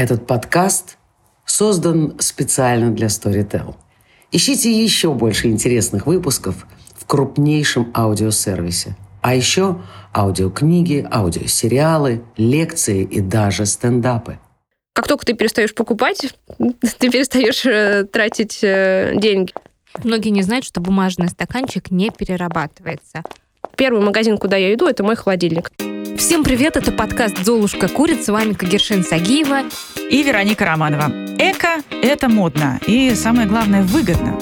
Этот 0.00 0.26
подкаст 0.26 0.96
создан 1.44 2.18
специально 2.20 2.90
для 2.90 3.08
Storytel. 3.08 3.74
Ищите 4.32 4.72
еще 4.72 5.12
больше 5.12 5.48
интересных 5.48 6.06
выпусков 6.06 6.66
в 6.96 7.04
крупнейшем 7.04 7.92
аудиосервисе. 7.94 8.96
А 9.20 9.34
еще 9.34 9.82
аудиокниги, 10.16 11.06
аудиосериалы, 11.12 12.22
лекции 12.38 13.04
и 13.04 13.20
даже 13.20 13.66
стендапы. 13.66 14.38
Как 14.94 15.06
только 15.06 15.26
ты 15.26 15.34
перестаешь 15.34 15.74
покупать, 15.74 16.32
ты 16.98 17.10
перестаешь 17.10 17.66
э, 17.66 18.04
тратить 18.04 18.60
э, 18.62 19.12
деньги. 19.16 19.52
Многие 20.02 20.30
не 20.30 20.40
знают, 20.40 20.64
что 20.64 20.80
бумажный 20.80 21.28
стаканчик 21.28 21.90
не 21.90 22.08
перерабатывается. 22.08 23.22
Первый 23.76 24.00
магазин, 24.02 24.38
куда 24.38 24.56
я 24.56 24.72
иду, 24.72 24.86
это 24.86 25.04
мой 25.04 25.16
холодильник. 25.16 25.70
Всем 26.16 26.44
привет, 26.44 26.76
это 26.76 26.92
подкаст 26.92 27.38
«Золушка 27.44 27.88
курица». 27.88 28.24
С 28.24 28.28
вами 28.28 28.52
Кагершин 28.52 29.04
Сагиева 29.04 29.62
и 30.10 30.22
Вероника 30.22 30.64
Романова. 30.64 31.10
Эко– 31.38 31.82
это 32.02 32.28
модно 32.28 32.80
и, 32.86 33.14
самое 33.14 33.48
главное, 33.48 33.82
выгодно. 33.82 34.38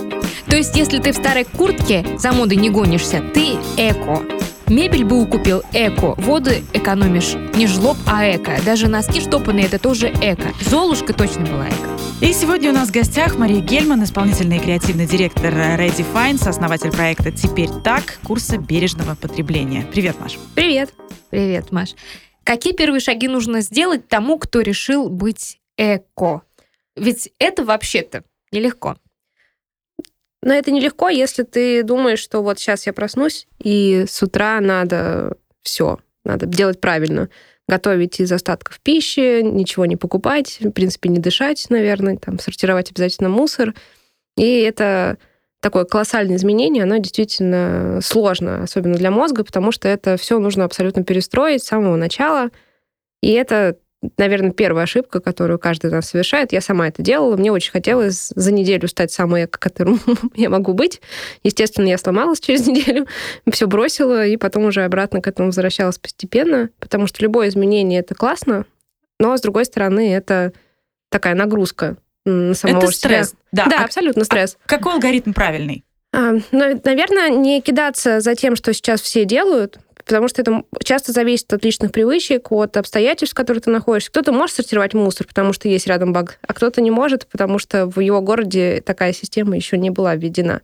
То 0.47 0.57
есть, 0.57 0.77
если 0.77 0.99
ты 0.99 1.13
в 1.13 1.17
старой 1.17 1.45
куртке 1.45 2.05
за 2.19 2.33
модой 2.33 2.57
не 2.57 2.71
гонишься, 2.71 3.23
ты 3.35 3.57
эко. 3.77 4.23
Мебель 4.67 5.05
бы 5.05 5.25
купил 5.27 5.63
эко, 5.73 6.15
воду 6.19 6.51
экономишь 6.73 7.35
не 7.55 7.67
жлоб, 7.67 7.97
а 8.07 8.25
эко. 8.25 8.59
Даже 8.65 8.89
носки 8.89 9.21
штопанные 9.21 9.67
это 9.67 9.79
тоже 9.79 10.09
эко. 10.09 10.49
Золушка 10.61 11.13
точно 11.13 11.45
была 11.47 11.69
эко. 11.69 12.08
И 12.21 12.33
сегодня 12.33 12.71
у 12.71 12.73
нас 12.73 12.89
в 12.89 12.93
гостях 12.93 13.39
Мария 13.39 13.61
Гельман, 13.61 14.03
исполнительный 14.03 14.57
и 14.57 14.61
креативный 14.61 15.07
директор 15.07 15.55
Ready 15.55 16.05
Fine, 16.13 16.49
основатель 16.49 16.91
проекта 16.91 17.31
«Теперь 17.31 17.69
так» 17.85 18.19
курса 18.25 18.59
бережного 18.59 19.15
потребления. 19.15 19.87
Привет, 19.93 20.19
Маш. 20.19 20.37
Привет. 20.57 20.93
Привет, 21.31 21.71
Маш. 21.71 21.95
Какие 22.43 22.73
первые 22.73 23.01
шаги 23.01 23.29
нужно 23.29 23.61
сделать 23.61 24.09
тому, 24.09 24.37
кто 24.41 24.63
решил 24.63 25.09
быть 25.09 25.61
эко? 25.77 26.43
Ведь 26.97 27.33
это 27.39 27.65
вообще-то 27.65 28.25
нелегко. 28.51 28.97
Но 30.43 30.53
это 30.53 30.73
нелегко, 30.73 31.09
если 31.09 31.45
ты 31.45 31.85
думаешь, 31.85 32.19
что 32.19 32.43
вот 32.43 32.59
сейчас 32.59 32.85
я 32.89 32.93
проснусь, 32.93 33.47
и 33.63 34.07
с 34.09 34.21
утра 34.25 34.61
надо 34.61 35.37
все, 35.63 36.01
надо 36.25 36.47
делать 36.47 36.81
правильно. 36.81 37.29
Готовить 37.69 38.19
из 38.19 38.33
остатков 38.33 38.81
пищи, 38.81 39.43
ничего 39.43 39.85
не 39.85 39.97
покупать, 39.97 40.59
в 40.61 40.71
принципе, 40.71 41.11
не 41.11 41.19
дышать, 41.19 41.67
наверное, 41.69 42.17
там, 42.17 42.39
сортировать 42.39 42.91
обязательно 42.91 43.29
мусор. 43.29 43.75
И 44.37 44.61
это 44.61 45.19
такое 45.61 45.85
колоссальное 45.85 46.37
изменение, 46.37 46.85
оно 46.85 46.97
действительно 46.99 48.01
сложно, 48.03 48.63
особенно 48.63 48.95
для 48.95 49.11
мозга, 49.11 49.45
потому 49.45 49.73
что 49.73 49.89
это 49.89 50.17
все 50.17 50.39
нужно 50.39 50.65
абсолютно 50.65 51.05
перестроить 51.05 51.63
с 51.63 51.67
самого 51.67 51.97
начала. 51.97 52.51
И 53.23 53.33
это 53.33 53.77
наверное, 54.17 54.53
первая 54.53 54.85
ошибка, 54.85 55.21
которую 55.21 55.59
каждый 55.59 55.87
из 55.87 55.93
нас 55.93 56.09
совершает. 56.09 56.53
Я 56.53 56.61
сама 56.61 56.89
это 56.89 57.03
делала. 57.03 57.37
Мне 57.37 57.51
очень 57.51 57.73
хотелось 57.73 58.33
за 58.35 58.53
неделю 58.53 58.89
стать 58.89 59.11
самой 59.11 59.47
эко, 59.47 59.59
которым 59.59 60.01
я 60.35 60.51
могу 60.51 60.73
быть. 60.73 61.01
Естественно, 61.43 61.89
я 61.89 61.99
сломалась 61.99 62.41
через 62.41 62.67
неделю, 62.67 63.07
все 63.51 63.67
бросила, 63.67 64.25
и 64.27 64.37
потом 64.37 64.67
уже 64.67 64.85
обратно 64.85 65.21
к 65.21 65.27
этому 65.27 65.49
возвращалась 65.49 65.99
постепенно, 65.99 66.71
потому 66.79 67.07
что 67.07 67.23
любое 67.23 67.49
изменение— 67.49 68.01
это 68.01 68.15
классно, 68.15 68.67
но, 69.19 69.37
с 69.37 69.41
другой 69.41 69.65
стороны, 69.65 70.15
это 70.15 70.53
такая 71.11 71.35
нагрузка 71.35 71.97
на 72.25 72.55
самого 72.55 72.85
это 72.85 72.93
стресс. 72.93 73.31
Себя. 73.31 73.39
Да, 73.53 73.67
да 73.67 73.81
а, 73.81 73.85
абсолютно 73.85 74.25
стресс. 74.25 74.57
А 74.65 74.69
какой 74.69 74.93
алгоритм 74.95 75.33
правильный? 75.33 75.85
А, 76.13 76.33
наверное, 76.53 77.31
не 77.31 77.61
кидаться 77.61 78.21
за 78.21 78.35
тем, 78.35 78.57
что 78.57 78.73
сейчас 78.73 79.01
все 79.01 79.25
делают, 79.25 79.79
потому 80.09 80.27
что 80.27 80.41
это 80.41 80.63
часто 80.83 81.13
зависит 81.13 81.53
от 81.53 81.65
личных 81.65 81.93
привычек, 81.93 82.51
от 82.51 82.77
обстоятельств, 82.77 83.35
в 83.35 83.37
которых 83.37 83.65
ты 83.65 83.71
находишься. 83.71 84.11
Кто-то 84.11 84.33
может 84.33 84.57
сортировать 84.57 84.95
мусор, 84.95 85.27
потому 85.27 85.53
что 85.53 85.69
есть 85.69 85.87
рядом 85.87 86.13
баг, 86.13 86.39
а 86.47 86.55
кто-то 86.55 86.81
не 86.81 86.91
может, 86.91 87.27
потому 87.27 87.59
что 87.59 87.87
в 87.87 88.01
его 88.01 88.21
городе 88.23 88.83
такая 88.85 89.13
система 89.13 89.55
еще 89.55 89.77
не 89.77 89.91
была 89.91 90.17
введена. 90.17 90.63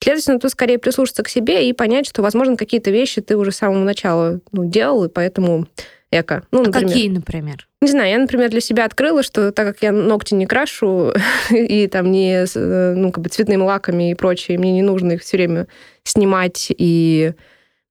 Следовательно, 0.00 0.38
тут 0.38 0.52
скорее 0.52 0.78
прислушаться 0.78 1.24
к 1.24 1.28
себе 1.28 1.68
и 1.68 1.72
понять, 1.72 2.06
что, 2.06 2.22
возможно, 2.22 2.56
какие-то 2.56 2.92
вещи 2.92 3.20
ты 3.20 3.36
уже 3.36 3.50
с 3.50 3.56
самого 3.56 3.82
начала 3.82 4.40
ну, 4.52 4.64
делал, 4.64 5.04
и 5.04 5.08
поэтому 5.08 5.66
эко. 6.12 6.44
Ну, 6.52 6.62
например. 6.62 6.86
А 6.86 6.88
какие, 6.88 7.08
например? 7.08 7.68
Не 7.80 7.88
знаю, 7.88 8.10
я, 8.10 8.18
например, 8.18 8.48
для 8.50 8.60
себя 8.60 8.84
открыла, 8.84 9.24
что 9.24 9.50
так 9.50 9.66
как 9.66 9.82
я 9.82 9.90
ногти 9.90 10.34
не 10.34 10.46
крашу 10.46 11.12
и 11.50 11.88
там 11.88 12.12
не 12.12 12.44
ну, 12.54 13.10
как 13.10 13.24
бы 13.24 13.28
цветными 13.28 13.62
лаками 13.62 14.12
и 14.12 14.14
прочее, 14.14 14.56
мне 14.56 14.70
не 14.70 14.82
нужно 14.82 15.12
их 15.12 15.22
все 15.22 15.36
время 15.36 15.66
снимать 16.04 16.68
и 16.70 17.32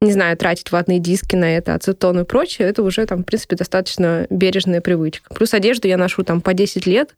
не 0.02 0.12
знаю, 0.12 0.38
тратить 0.38 0.72
ватные 0.72 1.00
диски 1.00 1.35
на 1.35 1.58
это, 1.58 1.74
ацетон 1.74 2.19
и 2.19 2.24
прочее, 2.24 2.68
это 2.68 2.84
уже 2.84 3.06
там, 3.06 3.24
в 3.24 3.25
принципе, 3.25 3.56
достаточно 3.56 4.28
бережная 4.30 4.81
привычка. 4.81 5.34
Плюс 5.34 5.53
одежду 5.53 5.88
я 5.88 5.97
ношу 5.97 6.24
там 6.24 6.41
по 6.41 6.53
10 6.53 6.85
лет, 6.85 7.16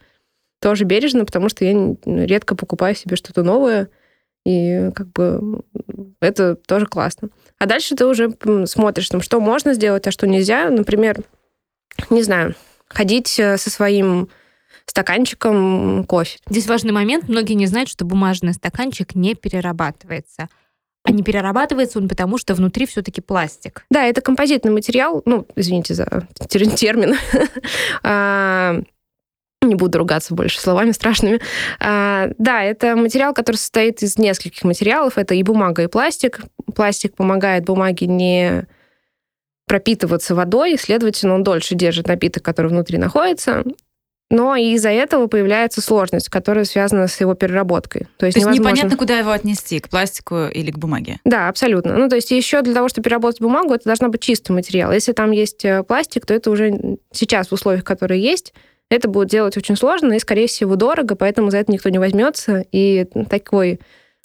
тоже 0.61 0.85
бережно, 0.85 1.25
потому 1.25 1.49
что 1.49 1.65
я 1.65 1.95
редко 2.05 2.55
покупаю 2.55 2.95
себе 2.95 3.15
что-то 3.15 3.43
новое, 3.43 3.89
и 4.45 4.91
как 4.95 5.11
бы 5.11 5.61
это 6.21 6.55
тоже 6.55 6.85
классно. 6.85 7.29
А 7.57 7.65
дальше 7.65 7.95
ты 7.95 8.05
уже 8.05 8.33
смотришь, 8.65 9.09
там, 9.09 9.21
что 9.21 9.39
можно 9.39 9.73
сделать, 9.73 10.07
а 10.07 10.11
что 10.11 10.27
нельзя. 10.27 10.69
Например, 10.69 11.17
не 12.09 12.23
знаю, 12.23 12.55
ходить 12.87 13.39
э, 13.39 13.57
со 13.57 13.69
своим 13.69 14.29
стаканчиком 14.85 16.05
кофе. 16.05 16.39
Здесь 16.49 16.67
важный 16.67 16.93
момент. 16.93 17.27
Многие 17.27 17.53
не 17.53 17.67
знают, 17.67 17.89
что 17.89 18.05
бумажный 18.05 18.53
стаканчик 18.53 19.13
не 19.13 19.35
перерабатывается 19.35 20.47
а 21.03 21.11
не 21.11 21.23
перерабатывается 21.23 21.99
он 21.99 22.07
потому, 22.07 22.37
что 22.37 22.53
внутри 22.53 22.85
все-таки 22.85 23.21
пластик. 23.21 23.85
Да, 23.89 24.05
это 24.05 24.21
композитный 24.21 24.71
материал, 24.71 25.21
ну, 25.25 25.47
извините 25.55 25.93
за 25.93 26.27
термин, 26.49 27.15
а, 28.03 28.81
не 29.61 29.75
буду 29.75 29.97
ругаться 29.97 30.33
больше 30.33 30.59
словами 30.59 30.91
страшными. 30.91 31.39
А, 31.79 32.29
да, 32.37 32.63
это 32.63 32.95
материал, 32.95 33.33
который 33.33 33.57
состоит 33.57 34.01
из 34.03 34.17
нескольких 34.17 34.63
материалов. 34.63 35.17
Это 35.17 35.35
и 35.35 35.43
бумага, 35.43 35.83
и 35.83 35.87
пластик. 35.87 36.41
Пластик 36.75 37.15
помогает 37.15 37.65
бумаге 37.65 38.07
не 38.07 38.67
пропитываться 39.67 40.33
водой, 40.33 40.77
следовательно, 40.79 41.35
он 41.35 41.43
дольше 41.43 41.75
держит 41.75 42.07
напиток, 42.07 42.43
который 42.43 42.67
внутри 42.67 42.97
находится 42.97 43.63
но 44.29 44.55
из-за 44.55 44.89
этого 44.89 45.27
появляется 45.27 45.81
сложность, 45.81 46.29
которая 46.29 46.65
связана 46.65 47.07
с 47.07 47.19
его 47.19 47.33
переработкой. 47.33 48.07
То 48.17 48.27
есть, 48.27 48.39
то 48.39 48.47
есть 48.47 48.59
непонятно, 48.59 48.95
куда 48.95 49.17
его 49.17 49.31
отнести, 49.31 49.79
к 49.79 49.89
пластику 49.89 50.45
или 50.45 50.69
к 50.71 50.77
бумаге? 50.77 51.19
Да, 51.25 51.49
абсолютно. 51.49 51.97
Ну, 51.97 52.09
то 52.09 52.15
есть 52.15 52.29
еще 52.29 52.61
для 52.61 52.73
того, 52.73 52.89
чтобы 52.89 53.05
переработать 53.05 53.41
бумагу, 53.41 53.73
это 53.73 53.85
должна 53.85 54.09
быть 54.09 54.21
чистый 54.21 54.51
материал. 54.51 54.91
Если 54.91 55.13
там 55.13 55.31
есть 55.31 55.65
э, 55.65 55.83
пластик, 55.83 56.25
то 56.27 56.33
это 56.33 56.51
уже 56.51 56.97
сейчас 57.11 57.47
в 57.47 57.53
условиях, 57.53 57.83
которые 57.83 58.21
есть, 58.21 58.53
это 58.89 59.07
будет 59.07 59.29
делать 59.29 59.57
очень 59.57 59.75
сложно 59.75 60.13
и, 60.13 60.19
скорее 60.19 60.47
всего, 60.47 60.75
дорого, 60.75 61.15
поэтому 61.15 61.51
за 61.51 61.57
это 61.57 61.71
никто 61.71 61.89
не 61.89 61.99
возьмется, 61.99 62.65
и 62.71 63.05
такой 63.29 63.79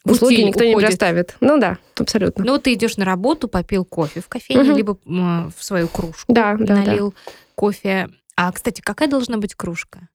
услуги 0.04 0.40
никто 0.40 0.60
уходит. 0.60 0.68
не 0.68 0.76
предоставит. 0.76 1.36
Ну 1.40 1.58
да, 1.58 1.78
абсолютно. 1.98 2.44
Ну, 2.44 2.58
ты 2.58 2.74
идешь 2.74 2.96
на 2.96 3.04
работу, 3.04 3.48
попил 3.48 3.84
кофе 3.84 4.20
в 4.20 4.28
кофейне, 4.28 4.70
угу. 4.70 4.76
либо 4.76 4.98
в 5.04 5.64
свою 5.64 5.88
кружку 5.88 6.32
да, 6.32 6.54
налил 6.54 7.10
да. 7.10 7.32
кофе 7.54 8.08
а, 8.36 8.52
кстати, 8.52 8.80
какая 8.80 9.08
должна 9.08 9.38
быть 9.38 9.54
кружка? 9.54 10.08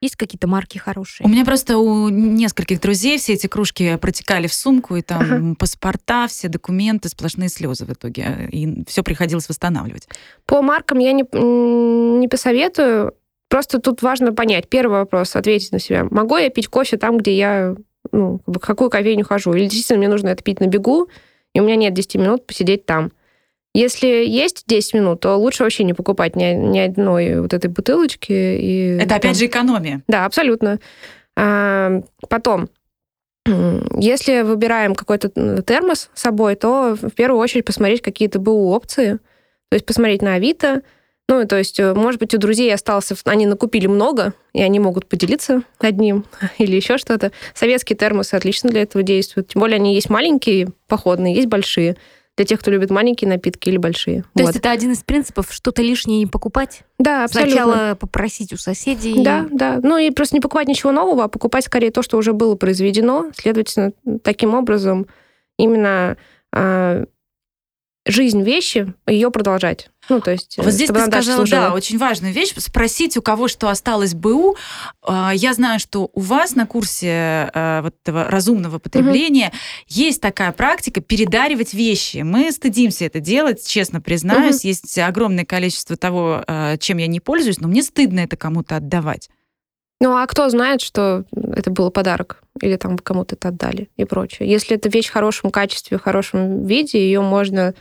Есть 0.00 0.16
какие-то 0.16 0.46
марки 0.46 0.76
хорошие? 0.76 1.26
У 1.26 1.30
меня 1.30 1.46
просто 1.46 1.78
у 1.78 2.10
нескольких 2.10 2.78
друзей 2.78 3.16
все 3.16 3.34
эти 3.34 3.46
кружки 3.46 3.96
протекали 3.96 4.48
в 4.48 4.52
сумку, 4.52 4.96
и 4.96 5.02
там 5.02 5.22
ага. 5.22 5.54
паспорта, 5.58 6.26
все 6.28 6.48
документы, 6.48 7.08
сплошные 7.08 7.48
слезы 7.48 7.86
в 7.86 7.92
итоге. 7.92 8.48
И 8.52 8.84
все 8.86 9.02
приходилось 9.02 9.48
восстанавливать. 9.48 10.08
По 10.44 10.60
маркам 10.60 10.98
я 10.98 11.12
не, 11.12 11.24
не 12.18 12.28
посоветую. 12.28 13.14
Просто 13.48 13.78
тут 13.78 14.02
важно 14.02 14.34
понять. 14.34 14.68
Первый 14.68 14.98
вопрос, 14.98 15.36
ответить 15.36 15.72
на 15.72 15.78
себя. 15.78 16.06
Могу 16.10 16.36
я 16.36 16.50
пить 16.50 16.68
кофе 16.68 16.98
там, 16.98 17.16
где 17.16 17.36
я, 17.36 17.74
ну, 18.12 18.40
в 18.46 18.58
какую 18.58 18.90
кофейню 18.90 19.24
хожу? 19.24 19.54
Или 19.54 19.64
действительно 19.64 19.98
мне 19.98 20.08
нужно 20.08 20.28
это 20.28 20.42
пить 20.42 20.60
на 20.60 20.66
бегу, 20.66 21.08
и 21.54 21.60
у 21.60 21.64
меня 21.64 21.76
нет 21.76 21.94
10 21.94 22.16
минут 22.16 22.46
посидеть 22.46 22.84
там? 22.84 23.10
Если 23.74 24.06
есть 24.06 24.64
10 24.68 24.94
минут, 24.94 25.20
то 25.20 25.36
лучше 25.36 25.64
вообще 25.64 25.82
не 25.82 25.94
покупать 25.94 26.36
ни, 26.36 26.44
ни 26.44 26.78
одной 26.78 27.40
вот 27.40 27.52
этой 27.52 27.68
бутылочки. 27.68 28.32
И 28.32 28.96
Это 28.96 29.08
там... 29.08 29.18
опять 29.18 29.36
же 29.36 29.46
экономия. 29.46 30.02
Да, 30.06 30.24
абсолютно. 30.24 30.78
А, 31.36 32.00
потом, 32.28 32.68
если 33.98 34.42
выбираем 34.42 34.94
какой-то 34.94 35.28
термос 35.62 36.08
с 36.14 36.20
собой, 36.20 36.54
то 36.54 36.96
в 37.00 37.10
первую 37.10 37.40
очередь 37.40 37.64
посмотреть 37.64 38.00
какие-то 38.00 38.38
БУ 38.38 38.70
опции, 38.70 39.18
то 39.68 39.74
есть 39.74 39.84
посмотреть 39.84 40.22
на 40.22 40.34
Авито, 40.34 40.82
ну, 41.28 41.46
то 41.46 41.56
есть, 41.56 41.80
э, 41.80 41.94
может 41.94 42.20
быть, 42.20 42.34
у 42.34 42.38
друзей 42.38 42.72
остался, 42.72 43.16
они 43.24 43.46
накупили 43.46 43.86
много, 43.86 44.34
и 44.52 44.62
они 44.62 44.78
могут 44.78 45.06
поделиться 45.06 45.62
одним 45.78 46.26
или 46.58 46.76
еще 46.76 46.98
что-то. 46.98 47.32
Советские 47.54 47.96
термосы 47.96 48.34
отлично 48.34 48.70
для 48.70 48.82
этого 48.82 49.02
действуют. 49.02 49.48
Тем 49.48 49.60
более 49.60 49.76
они 49.76 49.94
есть 49.94 50.10
маленькие, 50.10 50.68
походные, 50.86 51.34
есть 51.34 51.48
большие 51.48 51.96
для 52.36 52.44
тех, 52.44 52.60
кто 52.60 52.70
любит 52.70 52.90
маленькие 52.90 53.28
напитки 53.28 53.68
или 53.68 53.76
большие. 53.76 54.22
То 54.22 54.28
вот. 54.34 54.46
есть 54.46 54.56
это 54.56 54.70
один 54.70 54.92
из 54.92 55.02
принципов 55.04 55.52
что-то 55.52 55.82
лишнее 55.82 56.18
не 56.18 56.26
покупать? 56.26 56.82
Да, 56.98 57.24
абсолютно. 57.24 57.52
Сначала 57.52 57.94
попросить 57.94 58.52
у 58.52 58.56
соседей. 58.56 59.22
Да, 59.22 59.46
да. 59.50 59.78
Ну 59.82 59.98
и 59.98 60.10
просто 60.10 60.34
не 60.34 60.40
покупать 60.40 60.66
ничего 60.66 60.90
нового, 60.90 61.24
а 61.24 61.28
покупать 61.28 61.64
скорее 61.64 61.90
то, 61.90 62.02
что 62.02 62.16
уже 62.16 62.32
было 62.32 62.56
произведено. 62.56 63.26
Следовательно, 63.36 63.92
таким 64.22 64.54
образом 64.54 65.06
именно 65.58 66.16
а, 66.52 67.04
жизнь 68.06 68.42
вещи, 68.42 68.92
ее 69.06 69.30
продолжать. 69.30 69.90
Ну, 70.08 70.20
то 70.20 70.32
есть, 70.32 70.58
вот 70.58 70.70
здесь 70.70 70.90
чтобы 70.90 71.00
ты 71.00 71.22
сказала, 71.22 71.46
да, 71.46 71.72
очень 71.72 71.96
важную 71.96 72.34
вещь, 72.34 72.52
спросить 72.58 73.16
у 73.16 73.22
кого 73.22 73.48
что 73.48 73.68
осталось 73.68 74.14
БУ. 74.14 74.56
А, 75.02 75.32
Я 75.34 75.54
знаю, 75.54 75.80
что 75.80 76.10
у 76.12 76.20
вас 76.20 76.54
на 76.54 76.66
курсе 76.66 77.50
э, 77.54 77.80
вот 77.82 77.94
этого 78.02 78.24
разумного 78.24 78.78
потребления 78.78 79.52
есть 79.86 80.20
такая 80.20 80.52
практика 80.52 81.00
передаривать 81.00 81.72
вещи. 81.72 82.18
Мы 82.18 82.52
стыдимся 82.52 83.06
это 83.06 83.20
делать, 83.20 83.66
честно 83.66 84.02
признаюсь. 84.02 84.64
Есть 84.64 84.98
огромное 84.98 85.46
количество 85.46 85.96
того, 85.96 86.44
э, 86.46 86.76
чем 86.78 86.98
я 86.98 87.06
не 87.06 87.20
пользуюсь, 87.20 87.60
но 87.60 87.68
мне 87.68 87.82
стыдно 87.82 88.20
это 88.20 88.36
кому-то 88.36 88.76
отдавать. 88.76 89.30
Ну, 90.00 90.14
а 90.16 90.26
кто 90.26 90.50
знает, 90.50 90.82
что 90.82 91.24
это 91.34 91.70
был 91.70 91.90
подарок? 91.90 92.42
Или 92.60 92.76
там 92.76 92.98
кому-то 92.98 93.36
это 93.36 93.48
отдали 93.48 93.88
и 93.96 94.04
прочее. 94.04 94.50
Если 94.50 94.76
это 94.76 94.90
вещь 94.90 95.08
в 95.08 95.12
хорошем 95.12 95.50
качестве, 95.50 95.98
в 95.98 96.02
хорошем 96.02 96.66
виде, 96.66 96.98
ее 96.98 97.22
можно 97.22 97.74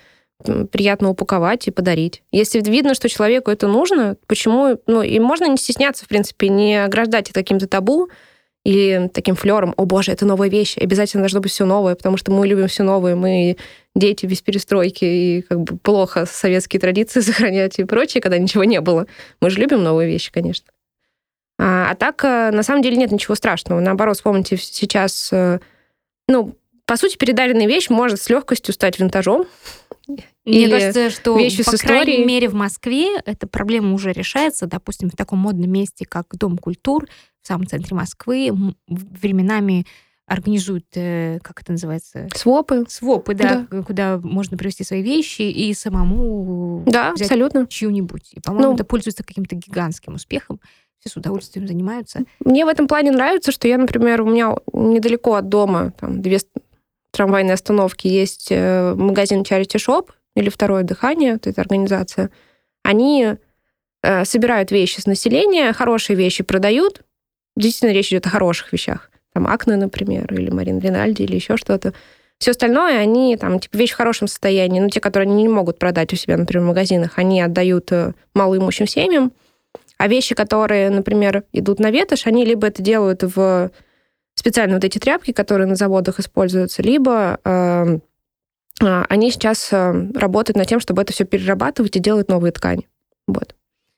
приятно 0.71 1.09
упаковать 1.09 1.67
и 1.67 1.71
подарить. 1.71 2.23
Если 2.31 2.61
видно, 2.61 2.93
что 2.93 3.09
человеку 3.09 3.51
это 3.51 3.67
нужно, 3.67 4.17
почему... 4.27 4.79
Ну, 4.87 5.01
и 5.01 5.19
можно 5.19 5.47
не 5.47 5.57
стесняться, 5.57 6.05
в 6.05 6.07
принципе, 6.07 6.49
не 6.49 6.83
ограждать 6.83 7.29
это 7.29 7.39
каким-то 7.39 7.67
табу 7.67 8.09
или 8.63 9.09
таким 9.13 9.35
флером. 9.35 9.73
О, 9.77 9.85
боже, 9.85 10.11
это 10.11 10.25
новая 10.25 10.49
вещь, 10.49 10.77
обязательно 10.77 11.23
должно 11.23 11.41
быть 11.41 11.51
все 11.51 11.65
новое, 11.65 11.95
потому 11.95 12.17
что 12.17 12.31
мы 12.31 12.47
любим 12.47 12.67
все 12.67 12.83
новое, 12.83 13.15
мы 13.15 13.57
дети 13.95 14.25
без 14.25 14.41
перестройки, 14.41 15.05
и 15.05 15.41
как 15.41 15.61
бы 15.61 15.77
плохо 15.77 16.25
советские 16.25 16.79
традиции 16.79 17.19
сохранять 17.21 17.79
и 17.79 17.83
прочее, 17.83 18.21
когда 18.21 18.37
ничего 18.37 18.63
не 18.63 18.79
было. 18.81 19.07
Мы 19.41 19.49
же 19.49 19.59
любим 19.59 19.83
новые 19.83 20.09
вещи, 20.09 20.31
конечно. 20.31 20.67
А, 21.59 21.91
а 21.91 21.95
так, 21.95 22.23
э, 22.23 22.51
на 22.51 22.63
самом 22.63 22.81
деле, 22.81 22.97
нет 22.97 23.11
ничего 23.11 23.35
страшного. 23.35 23.79
Наоборот, 23.79 24.15
вспомните 24.15 24.57
сейчас, 24.57 25.29
э, 25.31 25.59
ну, 26.27 26.55
по 26.93 26.97
сути, 26.97 27.17
передаренная 27.17 27.65
вещь 27.65 27.89
может 27.89 28.21
с 28.21 28.29
легкостью 28.29 28.71
стать 28.71 28.99
винтажом. 28.99 29.45
Мне 30.07 30.23
Или 30.45 30.69
кажется, 30.69 31.09
что, 31.09 31.35
вещи 31.35 31.61
с 31.61 31.65
по 31.65 31.75
крайней 31.77 32.01
историей. 32.11 32.25
мере, 32.25 32.49
в 32.49 32.53
Москве 32.53 33.17
эта 33.25 33.47
проблема 33.47 33.95
уже 33.95 34.11
решается. 34.11 34.67
Допустим, 34.67 35.09
в 35.09 35.15
таком 35.15 35.39
модном 35.39 35.71
месте, 35.71 36.05
как 36.05 36.27
Дом 36.37 36.55
культур, 36.59 37.07
в 37.41 37.47
самом 37.47 37.65
центре 37.65 37.95
Москвы, 37.95 38.51
временами 38.87 39.87
организуют, 40.27 40.85
э, 40.93 41.39
как 41.41 41.61
это 41.63 41.71
называется, 41.71 42.27
Свопы. 42.35 42.85
свопы, 42.87 43.33
да, 43.33 43.65
куда 43.87 44.19
можно 44.21 44.55
привезти 44.55 44.83
свои 44.83 45.01
вещи 45.01 45.41
и 45.41 45.73
самому 45.73 46.83
Да, 46.85 47.13
взять 47.13 47.23
абсолютно. 47.31 47.65
чью-нибудь. 47.65 48.33
И, 48.33 48.39
по-моему, 48.39 48.69
Ну. 48.69 48.75
это 48.75 48.83
пользуется 48.83 49.23
каким-то 49.23 49.55
гигантским 49.55 50.13
успехом. 50.13 50.59
Все 50.99 51.09
с 51.09 51.17
удовольствием 51.17 51.67
занимаются. 51.67 52.21
Мне 52.39 52.63
в 52.65 52.69
этом 52.69 52.87
плане 52.87 53.11
нравится, 53.11 53.51
что 53.51 53.67
я, 53.67 53.77
например, 53.77 54.21
у 54.21 54.25
меня 54.29 54.55
недалеко 54.71 55.33
от 55.35 55.49
дома, 55.49 55.91
там, 55.99 56.21
две 56.21 56.39
трамвайные 57.13 57.54
остановки, 57.54 58.07
есть 58.07 58.48
э, 58.50 58.94
магазин 58.95 59.44
Charity 59.44 59.77
Shop 59.77 60.10
или 60.36 60.50
Второе 60.50 60.83
дыхание, 60.83 61.33
вот 61.33 61.48
эта 61.48 61.62
организация. 61.62 62.31
Они 62.83 63.36
э, 64.01 64.25
собирают 64.25 64.71
вещи 64.71 65.00
с 65.00 65.06
населения, 65.06 65.71
хорошие 65.74 66.18
вещи 66.18 66.44
продают. 66.44 67.01
Действительно, 67.56 67.95
речь 67.95 68.10
идет 68.10 68.25
о 68.25 68.30
хороших 68.30 68.74
вещах. 68.74 69.12
Там 69.33 69.48
Акне, 69.48 69.75
например, 69.75 70.33
или 70.33 70.50
Марин 70.50 70.80
Ринальди, 70.80 71.21
или 71.21 71.36
еще 71.36 71.56
что-то. 71.56 71.94
Все 72.39 72.51
остальное, 72.51 72.98
они 72.98 73.38
там, 73.38 73.60
типа, 73.60 73.77
вещи 73.77 73.94
в 73.94 73.98
хорошем 73.98 74.27
состоянии, 74.27 74.80
ну, 74.80 74.89
те, 74.89 75.00
которые 75.00 75.30
они 75.30 75.44
не 75.44 75.50
могут 75.50 75.77
продать 75.77 76.12
у 76.13 76.15
себя, 76.15 76.36
например, 76.36 76.65
в 76.65 76.68
магазинах, 76.69 77.13
они 77.18 77.42
отдают 77.42 77.92
э, 77.92 78.13
малоимущим 78.33 78.88
семьям. 78.88 79.31
А 80.00 80.07
вещи, 80.07 80.33
которые, 80.33 80.89
например, 80.89 81.44
идут 81.54 81.80
на 81.80 81.92
ветошь, 81.92 82.25
они 82.25 82.44
либо 82.44 82.68
это 82.68 82.81
делают 82.81 83.21
в 83.21 83.71
специально 84.43 84.73
вот 84.75 84.83
эти 84.83 84.99
тряпки, 84.99 85.31
которые 85.31 85.67
на 85.67 85.75
заводах 85.75 86.19
используются, 86.19 86.81
либо 86.81 87.39
э, 87.45 87.99
они 88.81 89.31
сейчас 89.31 89.69
э, 89.71 90.09
работают 90.15 90.57
над 90.57 90.67
тем, 90.67 90.81
чтобы 90.81 91.01
это 91.01 91.13
все 91.13 91.23
перерабатывать 91.23 91.95
и 91.95 91.99
делать 91.99 92.27
новые 92.27 92.51
ткани. 92.51 92.89
Вот. 93.25 93.55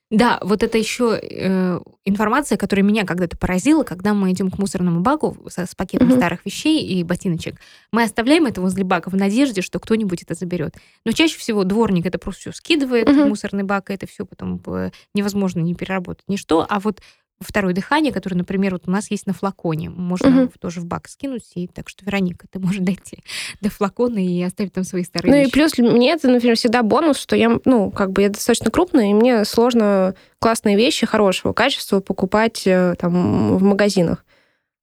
Да, 0.08 0.38
вот 0.42 0.62
это 0.62 0.78
еще 0.78 1.18
э, 1.20 1.80
информация, 2.04 2.56
которая 2.56 2.84
меня 2.86 3.04
когда-то 3.04 3.36
поразила, 3.36 3.82
когда 3.82 4.14
мы 4.14 4.30
идем 4.30 4.52
к 4.52 4.58
мусорному 4.58 5.00
баку 5.00 5.36
со- 5.48 5.66
с, 5.66 5.74
пакетом 5.74 6.06
Мгм. 6.10 6.16
старых 6.18 6.46
вещей 6.46 6.80
и 6.86 7.02
ботиночек. 7.02 7.56
Мы 7.90 8.04
оставляем 8.04 8.46
это 8.46 8.60
возле 8.60 8.84
бака 8.84 9.10
в 9.10 9.16
надежде, 9.16 9.62
что 9.62 9.80
кто-нибудь 9.80 10.22
это 10.22 10.34
заберет. 10.34 10.76
Но 11.04 11.10
чаще 11.10 11.36
всего 11.40 11.64
дворник 11.64 12.06
это 12.06 12.18
просто 12.20 12.42
все 12.42 12.52
скидывает 12.52 13.08
в 13.08 13.12
Мгм. 13.12 13.30
мусорный 13.30 13.64
бак, 13.64 13.90
и 13.90 13.94
это 13.94 14.06
все 14.06 14.24
потом 14.24 14.62
э, 14.68 14.92
невозможно 15.12 15.58
не 15.58 15.74
переработать, 15.74 16.22
ничто. 16.28 16.64
А 16.68 16.78
вот 16.78 17.00
второе 17.40 17.74
дыхание, 17.74 18.12
которое, 18.12 18.36
например, 18.36 18.72
вот 18.72 18.84
у 18.86 18.90
нас 18.90 19.10
есть 19.10 19.26
на 19.26 19.32
флаконе, 19.34 19.90
можно 19.90 20.48
в- 20.48 20.58
тоже 20.58 20.80
в 20.80 20.86
бак 20.86 21.08
скинуть. 21.08 21.44
И 21.54 21.66
так 21.68 21.88
что, 21.88 22.04
Вероника, 22.04 22.46
ты 22.50 22.58
можешь 22.58 22.80
дойти 22.80 23.18
до 23.60 23.70
флакона 23.70 24.18
и 24.24 24.42
оставить 24.42 24.72
там 24.72 24.84
свои 24.84 25.04
старые 25.04 25.30
Ну 25.30 25.36
и 25.36 25.40
вещи. 25.44 25.52
плюс 25.52 25.76
мне 25.78 26.12
это, 26.12 26.28
например, 26.28 26.56
всегда 26.56 26.82
бонус, 26.82 27.18
что 27.18 27.36
я, 27.36 27.58
ну, 27.64 27.90
как 27.90 28.12
бы 28.12 28.22
я 28.22 28.28
достаточно 28.30 28.70
крупная, 28.70 29.10
и 29.10 29.14
мне 29.14 29.44
сложно 29.44 30.14
классные 30.38 30.76
вещи 30.76 31.06
хорошего 31.06 31.52
качества 31.52 32.00
покупать 32.00 32.66
э, 32.66 32.94
там 32.98 33.56
в 33.58 33.62
магазинах. 33.62 34.24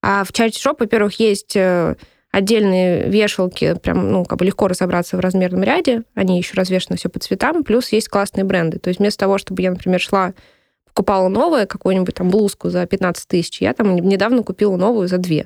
А 0.01 0.23
в 0.23 0.31
Charity 0.31 0.51
Shop, 0.63 0.75
во-первых, 0.79 1.19
есть 1.19 1.55
э, 1.55 1.95
отдельные 2.31 3.09
вешалки, 3.09 3.75
прям, 3.81 4.11
ну, 4.11 4.25
как 4.25 4.39
бы 4.39 4.45
легко 4.45 4.67
разобраться 4.67 5.17
в 5.17 5.19
размерном 5.21 5.63
ряде, 5.63 6.03
они 6.13 6.37
еще 6.37 6.55
развешаны 6.55 6.97
все 6.97 7.07
по 7.09 7.19
цветам, 7.19 7.63
плюс 7.63 7.91
есть 7.91 8.09
классные 8.09 8.43
бренды. 8.43 8.79
То 8.79 8.89
есть 8.89 8.99
вместо 8.99 9.19
того, 9.19 9.37
чтобы 9.37 9.61
я, 9.61 9.71
например, 9.71 9.99
шла, 10.01 10.33
покупала 10.93 11.27
новое, 11.27 11.65
какую-нибудь 11.65 12.13
там 12.13 12.29
блузку 12.29 12.69
за 12.69 12.85
15 12.85 13.27
тысяч, 13.27 13.61
я 13.61 13.73
там 13.73 13.95
недавно 13.95 14.43
купила 14.43 14.77
новую 14.77 15.07
за 15.07 15.17
2. 15.17 15.43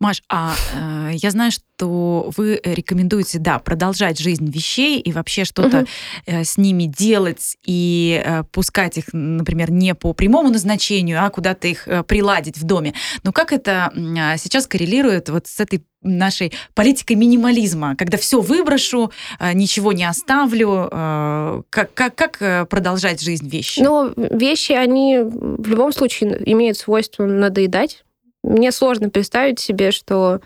Маш, 0.00 0.22
а 0.28 0.54
э, 0.74 1.10
я 1.14 1.30
знаю, 1.30 1.52
что 1.52 2.30
вы 2.36 2.60
рекомендуете, 2.64 3.38
да, 3.38 3.58
продолжать 3.58 4.18
жизнь 4.18 4.50
вещей 4.50 5.00
и 5.00 5.12
вообще 5.12 5.44
что-то 5.44 5.86
э, 6.26 6.44
с 6.44 6.56
ними 6.56 6.84
делать 6.84 7.56
и 7.64 8.22
э, 8.24 8.44
пускать 8.44 8.98
их, 8.98 9.06
например, 9.12 9.70
не 9.70 9.94
по 9.94 10.12
прямому 10.12 10.50
назначению, 10.50 11.24
а 11.24 11.30
куда-то 11.30 11.68
их 11.68 11.86
э, 11.88 12.02
приладить 12.02 12.56
в 12.58 12.64
доме. 12.64 12.94
Но 13.22 13.32
как 13.32 13.52
это 13.52 13.92
а, 13.94 14.36
сейчас 14.36 14.66
коррелирует 14.66 15.28
вот 15.28 15.46
с 15.46 15.60
этой 15.60 15.84
нашей 16.06 16.52
политикой 16.74 17.14
минимализма, 17.14 17.96
когда 17.96 18.16
все 18.16 18.40
выброшу, 18.40 19.10
э, 19.38 19.52
ничего 19.52 19.92
не 19.92 20.04
оставлю, 20.04 20.88
э, 20.90 21.62
как, 21.70 21.94
как, 21.94 22.14
как 22.14 22.36
э, 22.40 22.66
продолжать 22.66 23.20
жизнь 23.20 23.48
вещи? 23.48 23.80
Но 23.80 24.12
вещи, 24.16 24.72
они 24.72 25.18
в 25.20 25.68
любом 25.68 25.92
случае 25.92 26.40
имеют 26.50 26.78
свойство 26.78 27.24
надоедать. 27.24 28.04
Мне 28.46 28.70
сложно 28.70 29.10
представить 29.10 29.58
себе, 29.58 29.90
что 29.90 30.40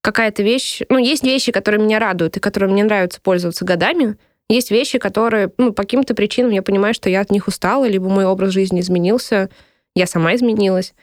какая-то 0.00 0.44
вещь... 0.44 0.80
Ну, 0.88 0.98
есть 0.98 1.24
вещи, 1.24 1.50
которые 1.50 1.82
меня 1.82 1.98
радуют 1.98 2.36
и 2.36 2.40
которые 2.40 2.70
мне 2.70 2.84
нравится 2.84 3.20
пользоваться 3.20 3.64
годами. 3.64 4.16
Есть 4.48 4.70
вещи, 4.70 4.98
которые, 4.98 5.50
ну, 5.58 5.72
по 5.72 5.82
каким-то 5.82 6.14
причинам 6.14 6.52
я 6.52 6.62
понимаю, 6.62 6.94
что 6.94 7.10
я 7.10 7.20
от 7.20 7.32
них 7.32 7.48
устала, 7.48 7.86
либо 7.86 8.08
мой 8.08 8.26
образ 8.26 8.52
жизни 8.52 8.80
изменился, 8.80 9.50
я 9.96 10.06
сама 10.06 10.36
изменилась. 10.36 10.94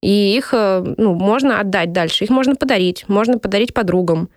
И 0.00 0.36
их, 0.36 0.50
э, 0.52 0.94
ну, 0.96 1.14
можно 1.14 1.58
отдать 1.58 1.92
дальше. 1.92 2.22
Их 2.22 2.30
можно 2.30 2.54
подарить. 2.54 3.04
Можно 3.08 3.38
подарить 3.38 3.74
подругам. 3.74 4.28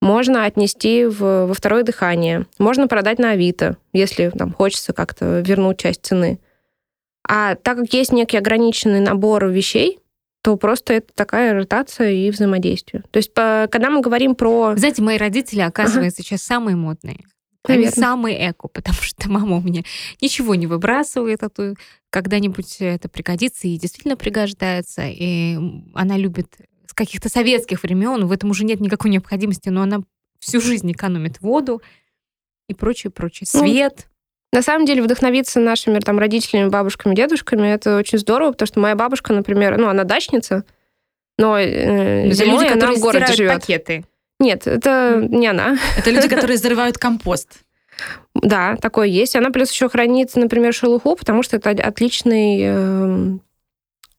Можно 0.00 0.46
отнести 0.46 1.04
в, 1.04 1.46
во 1.46 1.52
второе 1.52 1.82
дыхание. 1.82 2.46
Можно 2.58 2.88
продать 2.88 3.18
на 3.18 3.32
Авито, 3.32 3.76
если 3.92 4.30
там 4.30 4.52
хочется 4.52 4.94
как-то 4.94 5.40
вернуть 5.40 5.78
часть 5.78 6.06
цены. 6.06 6.40
А 7.28 7.54
так 7.56 7.76
как 7.76 7.92
есть 7.92 8.12
некий 8.12 8.38
ограниченный 8.38 9.00
набор 9.00 9.46
вещей, 9.46 10.00
то 10.42 10.56
просто 10.56 10.94
это 10.94 11.12
такая 11.14 11.54
ротация 11.54 12.10
и 12.10 12.30
взаимодействие. 12.30 13.04
То 13.10 13.18
есть, 13.18 13.32
по- 13.32 13.68
когда 13.70 13.90
мы 13.90 14.00
говорим 14.00 14.34
про... 14.34 14.74
Знаете, 14.76 15.00
мои 15.02 15.16
родители, 15.16 15.60
оказывается, 15.60 16.22
сейчас 16.22 16.42
самые 16.42 16.76
модные. 16.76 17.24
Они 17.64 17.86
самые 17.86 18.50
эко, 18.50 18.66
потому 18.66 18.98
что 19.02 19.30
мама 19.30 19.58
у 19.58 19.60
меня 19.60 19.82
ничего 20.20 20.56
не 20.56 20.66
выбрасывает, 20.66 21.44
а 21.44 21.48
то 21.48 21.74
когда-нибудь 22.10 22.78
это 22.80 23.08
пригодится 23.08 23.68
и 23.68 23.78
действительно 23.78 24.16
пригождается. 24.16 25.02
И 25.06 25.56
она 25.94 26.16
любит 26.16 26.56
с 26.88 26.92
каких-то 26.92 27.28
советских 27.28 27.84
времен, 27.84 28.26
в 28.26 28.32
этом 28.32 28.50
уже 28.50 28.64
нет 28.64 28.80
никакой 28.80 29.10
необходимости, 29.10 29.68
но 29.68 29.82
она 29.82 30.00
всю 30.40 30.60
жизнь 30.60 30.90
экономит 30.90 31.40
воду 31.40 31.80
и 32.68 32.74
прочее, 32.74 33.10
прочее. 33.10 33.46
Ну, 33.54 33.60
Свет. 33.60 34.08
На 34.52 34.60
самом 34.60 34.84
деле 34.84 35.02
вдохновиться 35.02 35.60
нашими 35.60 35.98
там 35.98 36.18
родителями, 36.18 36.68
бабушками, 36.68 37.14
дедушками 37.14 37.68
это 37.68 37.96
очень 37.96 38.18
здорово, 38.18 38.52
потому 38.52 38.66
что 38.66 38.80
моя 38.80 38.94
бабушка, 38.94 39.32
например, 39.32 39.78
ну 39.78 39.88
она 39.88 40.04
дачница, 40.04 40.64
но 41.38 41.58
э, 41.58 42.26
Это 42.26 42.34
зимой 42.34 42.64
люди, 42.64 42.72
она 42.72 42.92
в 42.92 43.00
городе 43.00 43.32
живет. 43.32 43.54
пакеты. 43.54 44.04
Нет, 44.38 44.66
это 44.66 45.26
не 45.30 45.46
она. 45.46 45.78
Это 45.96 46.10
люди, 46.10 46.28
которые 46.34 46.58
зарывают 46.58 46.98
компост. 46.98 47.60
Да, 48.34 48.76
такое 48.76 49.06
есть. 49.06 49.36
Она 49.36 49.50
плюс 49.50 49.70
еще 49.70 49.88
хранит, 49.88 50.34
например, 50.34 50.74
шелуху, 50.74 51.16
потому 51.16 51.42
что 51.42 51.56
это 51.56 51.70
отличный 51.70 52.62
эм, 52.62 53.40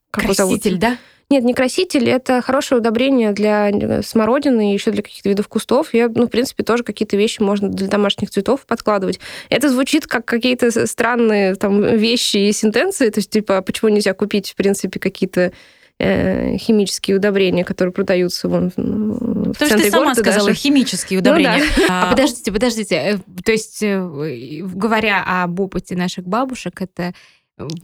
как? 0.10 0.26
Краситель, 0.26 0.78
да? 0.78 0.98
Нет, 1.30 1.44
не 1.44 1.54
краситель, 1.54 2.10
это 2.10 2.42
хорошее 2.42 2.80
удобрение 2.80 3.32
для 3.32 3.70
э, 3.70 4.02
смородины 4.04 4.72
и 4.72 4.74
еще 4.74 4.92
для 4.92 5.02
каких-то 5.02 5.30
видов 5.30 5.48
кустов. 5.48 5.94
Я, 5.94 6.10
ну, 6.10 6.28
в 6.28 6.30
принципе, 6.30 6.64
тоже 6.64 6.84
какие-то 6.84 7.18
вещи 7.18 7.42
можно 7.42 7.70
для 7.70 7.88
домашних 7.88 8.30
цветов 8.30 8.66
подкладывать. 8.68 9.20
Это 9.50 9.70
звучит 9.70 10.06
как 10.06 10.26
какие-то 10.26 10.86
странные 10.88 11.56
там 11.56 11.82
вещи 11.82 12.38
и 12.38 12.52
сентенции, 12.52 13.10
то 13.10 13.20
есть, 13.20 13.30
типа, 13.32 13.62
почему 13.62 13.90
нельзя 13.90 14.14
купить, 14.14 14.52
в 14.52 14.56
принципе, 14.56 15.00
какие-то 15.00 15.52
э, 16.00 16.58
химические 16.58 17.18
удобрения, 17.18 17.64
которые 17.64 17.94
продаются 17.94 18.48
вон 18.50 18.70
в 18.70 18.74
Потому 18.76 19.54
что 19.56 19.68
центре 19.68 19.86
ты 19.86 19.92
сама 19.92 20.16
сказала 20.16 20.48
даже. 20.50 20.60
химические 20.60 21.20
Ну 21.20 21.24
да. 21.24 21.32
удобрения. 21.32 21.64
А 21.90 22.08
А, 22.08 22.12
подождите, 22.12 22.52
подождите. 22.52 22.96
э, 22.96 23.18
То 23.44 23.52
есть, 23.52 23.82
говоря 23.82 25.24
об 25.44 25.60
опыте 25.60 25.96
наших 25.96 26.26
бабушек, 26.28 26.82
это 26.82 27.14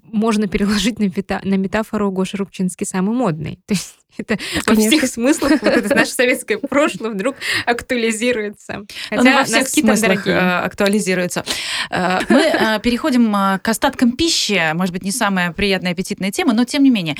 можно 0.03 0.47
переложить 0.47 0.99
на, 0.99 1.03
мета- 1.05 1.41
на 1.43 1.55
метафору 1.55 2.11
Гоша 2.11 2.37
Рубчинский 2.37 2.85
самый 2.85 3.15
модный. 3.15 3.59
То 3.67 3.73
есть 3.73 3.95
это 4.17 4.37
во 4.57 4.63
Конечно. 4.63 4.97
всех 4.97 5.09
смыслах 5.09 5.51
вот 5.61 5.63
это 5.63 5.95
наше 5.95 6.11
советское 6.13 6.57
прошлое 6.57 7.11
вдруг 7.11 7.35
актуализируется. 7.65 8.85
Он 9.11 9.23
во 9.33 9.43
всех 9.43 9.61
носки 9.61 9.81
смыслах 9.81 10.27
э, 10.27 10.37
актуализируется. 10.37 11.45
Э, 11.89 12.19
Мы 12.29 12.41
э, 12.41 12.79
переходим 12.83 13.33
э, 13.35 13.59
к 13.59 13.67
остаткам 13.67 14.13
пищи. 14.13 14.73
Может 14.73 14.93
быть, 14.93 15.03
не 15.03 15.11
самая 15.11 15.51
приятная 15.51 15.91
аппетитная 15.91 16.31
тема, 16.31 16.53
но 16.53 16.65
тем 16.65 16.83
не 16.83 16.89
менее. 16.89 17.15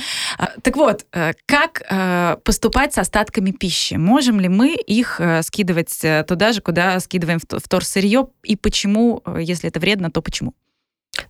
Так 0.62 0.76
вот, 0.76 1.06
э, 1.12 1.32
как 1.46 1.82
э, 1.88 2.36
поступать 2.44 2.92
с 2.94 2.98
остатками 2.98 3.52
пищи? 3.52 3.94
Можем 3.94 4.40
ли 4.40 4.48
мы 4.48 4.74
их 4.74 5.20
э, 5.20 5.42
скидывать 5.42 5.98
э, 6.02 6.24
туда 6.26 6.52
же, 6.52 6.60
куда 6.60 6.98
скидываем 7.00 7.38
вто- 7.38 7.60
вторсырье? 7.64 8.28
И 8.42 8.56
почему, 8.56 9.22
э, 9.24 9.38
если 9.40 9.68
это 9.68 9.80
вредно, 9.80 10.10
то 10.10 10.20
почему? 10.20 10.54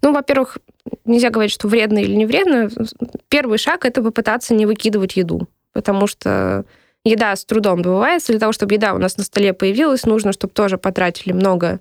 Ну, 0.03 0.13
во-первых, 0.13 0.59
нельзя 1.05 1.31
говорить, 1.31 1.53
что 1.53 1.69
вредно 1.69 1.99
или 1.99 2.15
не 2.15 2.27
вредно. 2.27 2.71
Первый 3.29 3.59
шаг 3.59 3.85
это 3.85 4.03
попытаться 4.03 4.55
не 4.55 4.67
выкидывать 4.67 5.17
еду, 5.17 5.49
потому 5.73 6.07
что 6.07 6.65
еда 7.05 7.37
с 7.37 7.45
трудом 7.45 7.83
добывается. 7.83 8.33
Для 8.33 8.41
того, 8.41 8.53
чтобы 8.53 8.75
еда 8.75 8.95
у 8.95 8.99
нас 8.99 9.17
на 9.17 9.25
столе 9.25 9.53
появилась, 9.53 10.07
нужно, 10.07 10.33
чтобы 10.33 10.53
тоже 10.53 10.79
потратили 10.79 11.33
много 11.33 11.81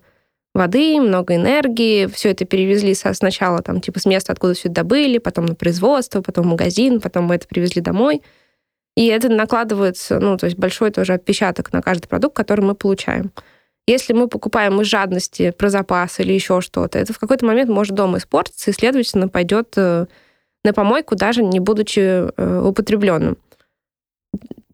воды, 0.53 0.99
много 0.99 1.35
энергии, 1.35 2.07
все 2.07 2.31
это 2.31 2.43
перевезли 2.45 2.93
со- 2.93 3.13
сначала 3.13 3.61
там 3.61 3.81
типа 3.81 3.99
с 3.99 4.05
места, 4.05 4.33
откуда 4.33 4.53
все 4.55 4.67
это 4.67 4.75
добыли, 4.75 5.19
потом 5.19 5.45
на 5.45 5.55
производство, 5.55 6.21
потом 6.21 6.45
в 6.45 6.49
магазин, 6.49 6.99
потом 6.99 7.25
мы 7.25 7.35
это 7.35 7.47
привезли 7.47 7.81
домой. 7.81 8.21
И 8.95 9.05
это 9.07 9.29
накладывается, 9.29 10.19
ну, 10.19 10.37
то 10.37 10.45
есть 10.45 10.57
большой 10.57 10.91
тоже 10.91 11.13
отпечаток 11.13 11.71
на 11.71 11.81
каждый 11.81 12.07
продукт, 12.07 12.35
который 12.35 12.65
мы 12.65 12.75
получаем. 12.75 13.31
Если 13.89 14.13
мы 14.13 14.27
покупаем 14.27 14.79
из 14.81 14.85
жадности 14.85 15.49
про 15.49 15.71
запас 15.71 16.19
или 16.19 16.31
еще 16.31 16.61
что-то, 16.61 16.99
это 16.99 17.11
в 17.11 17.17
какой-то 17.17 17.43
момент 17.43 17.71
может 17.71 17.95
дома 17.95 18.19
испортиться 18.19 18.69
и, 18.69 18.73
следовательно, 18.73 19.29
пойдет 19.29 19.73
э, 19.77 20.05
на 20.63 20.73
помойку, 20.73 21.15
даже 21.15 21.41
не 21.41 21.59
будучи 21.59 21.99
э, 21.99 22.61
употребленным. 22.63 23.35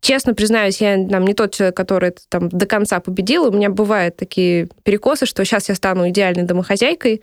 Честно 0.02 0.34
признаюсь, 0.34 0.82
я 0.82 1.08
там, 1.08 1.24
не 1.24 1.34
тот 1.34 1.54
человек, 1.54 1.78
который 1.78 2.14
там 2.28 2.50
до 2.50 2.66
конца 2.66 3.00
победил. 3.00 3.46
У 3.48 3.52
меня 3.54 3.70
бывают 3.70 4.18
такие 4.18 4.68
перекосы, 4.84 5.26
что 5.26 5.46
сейчас 5.46 5.70
я 5.70 5.76
стану 5.76 6.10
идеальной 6.10 6.44
домохозяйкой, 6.44 7.22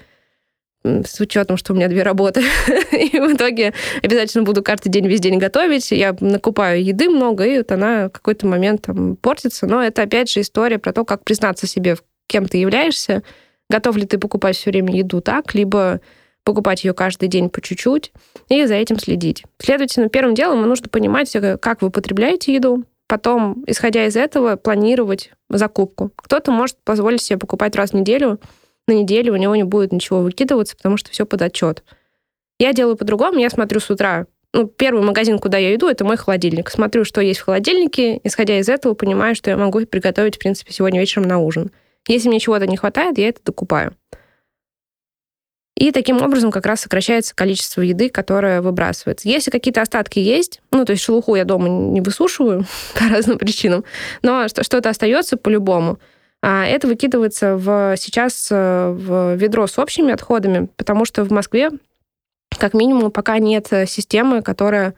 с 0.85 1.21
учетом, 1.21 1.57
что 1.57 1.73
у 1.73 1.77
меня 1.77 1.89
две 1.89 2.03
работы. 2.03 2.43
И 2.93 3.19
в 3.19 3.35
итоге 3.35 3.73
обязательно 4.03 4.45
буду 4.45 4.63
каждый 4.63 4.89
день, 4.89 5.07
весь 5.07 5.21
день 5.21 5.39
готовить. 5.39 5.91
Я 5.93 6.17
накупаю 6.21 6.85
еды 6.85 7.09
много, 7.09 7.45
и 7.45 7.59
вот 7.59 7.71
она 7.73 8.09
в 8.09 8.11
какой-то 8.11 8.47
момент 8.47 8.83
там 8.83 9.17
портится. 9.17 9.67
Но 9.67 9.83
это, 9.83 10.03
опять 10.03 10.31
же, 10.31 10.41
история 10.41 10.79
про 10.79 10.93
то, 10.93 11.05
как 11.05 11.25
признаться 11.25 11.67
себе, 11.67 11.97
кем 12.27 12.47
ты 12.47 12.59
являешься, 12.59 13.23
готов 13.71 13.97
ли 13.97 14.07
ты 14.07 14.19
покупать 14.19 14.57
все 14.57 14.71
время 14.71 14.95
еду 14.95 15.21
так, 15.21 15.55
либо 15.55 16.01
покупать 16.45 16.85
ее 16.85 16.93
каждый 16.93 17.29
день 17.29 17.49
по 17.49 17.61
чуть-чуть 17.61 18.13
и 18.49 18.67
за 18.67 18.75
этим 18.75 18.99
следить. 18.99 19.45
Следовательно, 19.61 20.09
первым 20.09 20.35
делом 20.35 20.63
нужно 20.63 20.89
понимать, 20.89 21.35
э, 21.37 21.57
как 21.59 21.83
вы 21.83 21.91
потребляете 21.91 22.53
еду, 22.55 22.85
потом, 23.07 23.63
исходя 23.67 24.07
из 24.07 24.17
этого, 24.17 24.57
планировать 24.57 25.31
закупку. 25.49 26.11
Кто-то 26.17 26.51
может 26.51 26.77
позволить 26.83 27.23
себе 27.23 27.39
покупать 27.39 27.77
раз 27.77 27.91
в 27.91 27.95
неделю, 27.95 28.41
на 28.87 28.93
неделю 28.93 29.33
у 29.33 29.37
него 29.37 29.55
не 29.57 29.65
будет 29.65 29.93
ничего 29.93 30.21
выкидываться, 30.21 30.77
потому 30.77 30.97
что 30.97 31.11
все 31.11 31.25
под 31.27 31.43
отчет. 31.43 31.85
Я 32.59 32.73
делаю 32.73 32.97
по-другому, 32.97 33.39
я 33.39 33.51
смотрю 33.51 33.81
с 33.81 33.91
утра. 33.91 34.27
Ну, 34.55 34.67
первый 34.67 35.03
магазин, 35.03 35.39
куда 35.39 35.57
я 35.57 35.75
иду, 35.75 35.89
это 35.89 36.05
мой 36.05 36.17
холодильник. 36.17 36.71
Смотрю, 36.71 37.05
что 37.05 37.21
есть 37.21 37.41
в 37.41 37.45
холодильнике, 37.45 38.21
исходя 38.23 38.59
из 38.59 38.69
этого, 38.69 38.95
понимаю, 38.95 39.35
что 39.35 39.51
я 39.51 39.57
могу 39.57 39.85
приготовить, 39.87 40.37
в 40.37 40.39
принципе, 40.39 40.73
сегодня 40.73 41.01
вечером 41.01 41.27
на 41.27 41.39
ужин. 41.39 41.71
Если 42.07 42.29
мне 42.29 42.41
чего-то 42.41 42.67
не 42.67 42.77
хватает, 42.77 43.17
я 43.19 43.29
это 43.29 43.41
докупаю. 43.45 43.97
И 45.77 45.91
таким 45.91 46.21
образом 46.21 46.51
как 46.53 46.67
раз 46.67 46.83
сокращается 46.83 47.35
количество 47.35 47.81
еды, 47.81 48.11
которая 48.11 48.61
выбрасывается. 48.61 49.29
Если 49.29 49.51
какие-то 49.51 49.81
остатки 49.81 50.19
есть, 50.19 50.61
ну, 50.71 50.85
то 50.85 50.93
есть 50.93 51.03
шелуху 51.03 51.35
я 51.35 51.45
дома 51.45 51.69
не 51.69 52.01
высушиваю 52.01 52.67
по 52.99 53.09
разным 53.09 53.39
причинам, 53.39 53.85
но 54.23 54.47
что- 54.49 54.63
что-то 54.63 54.91
остается 54.91 55.37
по-любому, 55.37 55.99
это 56.43 56.89
выкидывается 56.89 57.57
в, 57.57 57.95
сейчас 57.97 58.49
э, 58.51 58.91
в 58.91 59.35
ведро 59.37 59.67
с 59.67 59.79
общими 59.79 60.13
отходами, 60.13 60.69
потому 60.77 61.05
что 61.05 61.25
в 61.25 61.31
Москве, 61.31 61.71
как 62.59 62.75
минимум, 62.75 63.13
пока 63.13 63.39
нет 63.39 63.69
э, 63.71 63.87
системы, 63.87 64.43
которая 64.43 64.95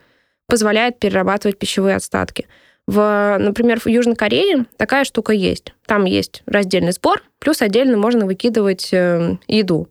позволяет 0.46 0.98
перерабатывать 0.98 1.58
пищевые 1.58 1.96
остатки. 1.96 2.46
В, 2.86 3.36
например, 3.38 3.80
в 3.80 3.86
Южной 3.86 4.16
Корее 4.16 4.66
такая 4.76 5.04
штука 5.04 5.32
есть. 5.32 5.72
Там 5.86 6.04
есть 6.04 6.42
раздельный 6.46 6.92
сбор, 6.92 7.22
плюс 7.38 7.62
отдельно 7.62 7.96
можно 7.96 8.26
выкидывать 8.26 8.92
э, 8.92 9.36
еду. 9.46 9.88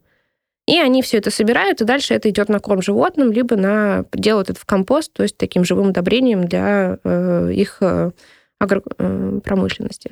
И 0.66 0.80
они 0.80 1.02
все 1.02 1.18
это 1.18 1.30
собирают, 1.30 1.82
и 1.82 1.86
дальше 1.86 2.14
это 2.14 2.30
идет 2.30 2.50
на 2.50 2.60
корм 2.60 2.82
животным, 2.82 3.32
либо 3.32 3.58
на 3.58 4.06
делают 4.14 4.50
это 4.50 4.60
в 4.60 4.66
компост, 4.66 5.12
то 5.12 5.24
есть 5.24 5.38
таким 5.38 5.66
живым 5.66 5.90
удобрением 5.90 6.48
для 6.48 7.00
э, 7.04 7.52
их 7.54 7.78
э, 7.82 8.12
агропромышленности. 8.60 10.12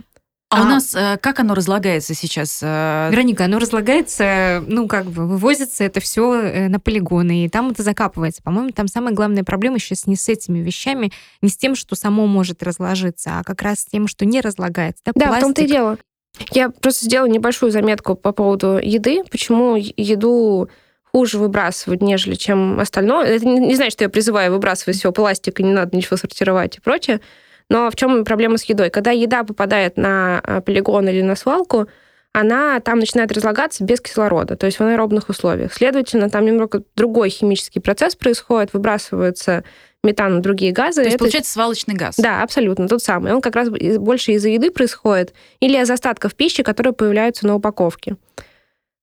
А, 0.52 0.60
у 0.60 0.64
А- 0.64 0.66
нас 0.66 0.94
э, 0.94 1.18
как 1.22 1.40
оно 1.40 1.54
разлагается 1.56 2.14
сейчас? 2.14 2.60
Э, 2.62 3.08
Вероника, 3.10 3.46
оно 3.46 3.58
разлагается, 3.58 4.62
ну, 4.68 4.86
как 4.90 5.06
бы, 5.06 5.26
вывозится 5.26 5.86
это 5.86 6.02
все 6.02 6.68
на 6.68 6.78
полигоны, 6.78 7.46
и 7.46 7.50
там 7.50 7.70
это 7.70 7.84
закапывается. 7.84 8.44
По-моему, 8.44 8.72
там 8.72 8.90
самая 8.90 9.14
главная 9.14 9.46
проблема 9.46 9.80
сейчас 9.80 10.08
не 10.08 10.18
с 10.18 10.28
этими 10.28 10.60
вещами, 10.60 11.14
не 11.42 11.48
с 11.48 11.56
тем, 11.56 11.74
что 11.74 11.96
само 11.96 12.28
может 12.28 12.64
разложиться, 12.64 13.40
а 13.40 13.44
как 13.44 13.62
раз 13.62 13.80
с 13.80 13.86
тем, 13.86 14.10
что 14.10 14.26
не 14.26 14.42
разлагается. 14.42 15.02
Да, 15.06 15.14
Да, 15.16 15.38
в 15.38 15.40
том-то 15.40 15.62
и 15.62 15.68
дело. 15.68 15.98
Я 16.52 16.70
просто 16.70 17.06
сделала 17.06 17.30
небольшую 17.30 17.72
заметку 17.72 18.16
по 18.16 18.34
поводу 18.34 18.78
еды, 18.78 19.24
почему 19.32 19.78
еду 19.78 20.70
хуже 21.14 21.38
выбрасывать, 21.38 22.02
нежели 22.02 22.36
чем 22.36 22.78
остальное. 22.80 23.26
Это 23.26 23.46
не, 23.46 23.60
не 23.60 23.76
значит, 23.76 23.94
что 23.94 24.04
я 24.04 24.10
призываю 24.10 24.52
выбрасывать 24.52 24.98
все 24.98 25.14
пластик, 25.14 25.62
и 25.62 25.64
не 25.64 25.74
надо 25.74 25.96
ничего 25.96 26.18
сортировать 26.18 26.78
и 26.78 26.82
прочее. 26.82 27.22
Но 27.72 27.90
в 27.90 27.96
чем 27.96 28.26
проблема 28.26 28.58
с 28.58 28.66
едой? 28.66 28.90
Когда 28.90 29.12
еда 29.12 29.46
попадает 29.46 29.96
на 29.96 30.42
а, 30.44 30.60
полигон 30.60 31.08
или 31.08 31.22
на 31.22 31.38
свалку, 31.38 31.88
она 32.34 32.82
там 32.82 33.00
начинает 33.00 33.32
разлагаться 33.32 33.86
без 33.86 34.02
кислорода, 34.02 34.58
то 34.58 34.66
есть 34.66 34.78
в 34.78 34.84
аэробных 34.84 35.30
условиях. 35.30 35.74
Следовательно, 35.74 36.30
там 36.30 36.46
немного 36.46 36.84
другой 36.98 37.30
химический 37.30 37.80
процесс 37.80 38.18
происходит, 38.18 38.74
выбрасываются 38.74 39.64
метан 40.04 40.40
и 40.40 40.42
другие 40.42 40.74
газы. 40.74 40.96
то 40.96 41.02
есть, 41.04 41.16
Это- 41.16 41.24
получается, 41.24 41.54
свалочный 41.54 41.96
газ. 41.96 42.16
да, 42.18 42.44
абсолютно, 42.44 42.90
тот 42.90 43.02
самый. 43.02 43.32
Он 43.32 43.40
как 43.40 43.56
раз 43.56 43.70
больше 43.70 44.34
из-за 44.34 44.50
еды 44.50 44.70
происходит 44.70 45.34
или 45.62 45.82
из 45.82 45.90
остатков 45.90 46.36
пищи, 46.36 46.64
которые 46.64 46.92
появляются 46.92 47.48
на 47.48 47.56
упаковке. 47.56 48.18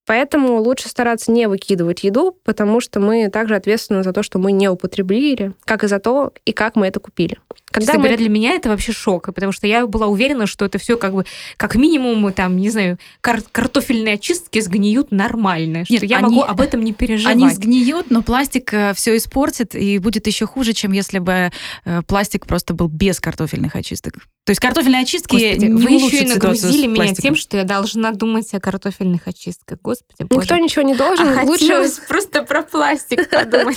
Поэтому 0.09 0.63
лучше 0.63 0.89
стараться 0.89 1.31
не 1.31 1.47
выкидывать 1.49 2.03
еду, 2.03 2.35
потому 2.43 2.81
что 2.81 2.99
мы 2.99 3.29
также 3.29 3.55
ответственны 3.57 4.03
за 4.03 4.15
то, 4.15 4.23
что 4.23 4.39
мы 4.39 4.53
не 4.53 4.67
употребили, 4.71 5.53
как 5.67 5.85
и 5.85 5.87
за 5.87 5.99
то, 5.99 6.33
и 6.47 6.53
как 6.53 6.77
мы 6.77 6.87
это 6.87 6.99
купили. 6.99 7.37
Когда 7.71 7.85
Честно 7.89 7.99
мы... 7.99 8.05
говоря, 8.05 8.17
для 8.17 8.31
меня 8.31 8.53
это 8.53 8.71
вообще 8.71 8.93
шок, 8.93 9.27
потому 9.27 9.53
что 9.53 9.67
я 9.67 9.87
была 9.87 10.07
уверена, 10.07 10.47
что 10.47 10.65
это 10.65 10.79
все 10.79 10.97
как 10.97 11.13
бы, 11.13 11.27
как 11.59 11.75
минимум, 11.75 12.33
там, 12.33 12.57
не 12.57 12.71
знаю, 12.71 12.97
кар- 13.21 13.43
картофельные 13.53 14.15
очистки 14.15 14.59
сгниют 14.61 15.13
нормально, 15.13 15.85
что 15.85 15.93
Нет, 15.93 16.05
я 16.05 16.17
они- 16.17 16.37
могу 16.37 16.43
об 16.43 16.63
этом 16.63 16.83
не 16.83 16.95
переживать. 16.95 17.35
Они 17.35 17.51
сгниют, 17.51 18.11
но 18.11 18.23
пластик 18.23 18.73
все 18.95 19.15
испортит, 19.15 19.75
и 19.75 19.99
будет 19.99 20.27
еще 20.27 20.47
хуже, 20.47 20.73
чем 20.73 20.93
если 20.93 21.19
бы 21.19 21.51
э, 21.85 22.03
пластик 22.07 22.47
просто 22.47 22.73
был 22.73 22.89
без 22.89 23.21
картофельных 23.21 23.77
очисток. 23.77 24.15
То 24.49 24.53
есть 24.53 24.63
картофельные 24.63 25.03
очистки 25.03 25.33
Господи, 25.33 25.67
не 25.67 25.73
вы 25.75 25.91
еще 25.91 26.25
и 26.25 26.27
нагрузили 26.27 26.87
меня 26.87 27.15
тем, 27.15 27.35
что 27.35 27.59
я 27.59 27.65
должна 27.65 28.13
думать 28.13 28.49
о 28.55 28.61
картофельных 28.61 29.29
очистках. 29.29 29.79
Господи, 29.83 30.23
боже. 30.23 30.41
Никто 30.41 30.57
ничего 30.57 30.83
не 30.85 30.95
должен. 30.95 31.39
а 31.39 31.43
Лучше 31.43 31.87
просто 32.09 32.45
про 32.45 32.63
пластик 32.63 33.29
подумать. 33.31 33.77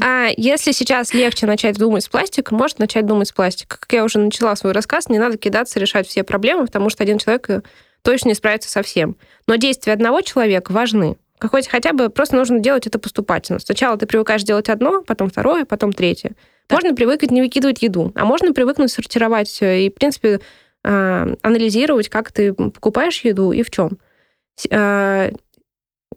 А 0.00 0.28
если 0.36 0.70
сейчас 0.70 1.12
легче 1.14 1.46
начать 1.46 1.78
думать 1.78 2.04
с 2.04 2.08
пластика, 2.08 2.54
может 2.54 2.78
начать 2.78 3.06
думать 3.06 3.26
с 3.26 3.32
пластика. 3.32 3.76
Как 3.76 3.92
я 3.92 4.04
уже 4.04 4.20
начала 4.20 4.54
свой 4.54 4.70
рассказ, 4.70 5.08
не 5.08 5.18
надо 5.18 5.36
кидаться 5.36 5.80
решать 5.80 6.06
все 6.06 6.22
проблемы, 6.22 6.66
потому 6.66 6.90
что 6.90 7.02
один 7.02 7.18
человек 7.18 7.50
э, 7.50 7.62
точно 8.02 8.28
не 8.28 8.34
справится 8.36 8.70
со 8.70 8.82
всем. 8.82 9.16
Но 9.48 9.56
действия 9.56 9.94
одного 9.94 10.20
человека 10.20 10.70
важны. 10.70 11.16
Какой 11.38 11.64
хотя 11.64 11.92
бы 11.92 12.08
просто 12.08 12.36
нужно 12.36 12.60
делать 12.60 12.86
это 12.86 13.00
поступательно. 13.00 13.58
Сначала 13.58 13.96
ты 13.96 14.06
привыкаешь 14.06 14.44
делать 14.44 14.68
одно, 14.68 15.02
потом 15.02 15.28
второе, 15.28 15.64
потом 15.64 15.92
третье. 15.92 16.36
Можно 16.70 16.94
привыкнуть 16.94 17.30
не 17.30 17.42
выкидывать 17.42 17.82
еду, 17.82 18.12
а 18.14 18.24
можно 18.24 18.52
привыкнуть 18.52 18.90
сортировать 18.90 19.58
и, 19.62 19.90
в 19.90 19.94
принципе, 19.94 20.40
э, 20.84 21.34
анализировать, 21.42 22.08
как 22.08 22.30
ты 22.32 22.52
покупаешь 22.52 23.20
еду 23.24 23.52
и 23.52 23.62
в 23.62 23.70
чем. 23.70 23.98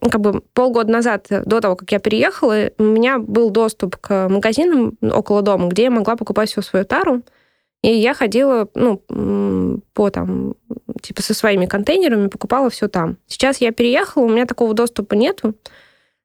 Как 0.00 0.20
бы 0.20 0.40
полгода 0.52 0.90
назад, 0.90 1.26
э, 1.30 1.42
до 1.44 1.60
того, 1.60 1.76
как 1.76 1.92
я 1.92 2.00
переехала, 2.00 2.70
у 2.78 2.82
меня 2.82 3.18
был 3.18 3.50
доступ 3.50 3.96
к 3.98 4.28
магазинам 4.28 4.98
около 5.00 5.42
дома, 5.42 5.68
где 5.68 5.84
я 5.84 5.90
могла 5.90 6.16
покупать 6.16 6.50
всю 6.50 6.62
свою 6.62 6.84
тару. 6.84 7.22
И 7.82 7.88
я 7.88 8.14
ходила, 8.14 8.68
ну, 8.74 9.02
по 9.92 10.10
там, 10.10 10.54
типа 11.02 11.22
со 11.22 11.34
своими 11.34 11.66
контейнерами, 11.66 12.28
покупала 12.28 12.70
все 12.70 12.88
там. 12.88 13.16
Сейчас 13.26 13.60
я 13.60 13.72
переехала, 13.72 14.24
у 14.24 14.28
меня 14.28 14.46
такого 14.46 14.74
доступа 14.74 15.14
нету. 15.14 15.54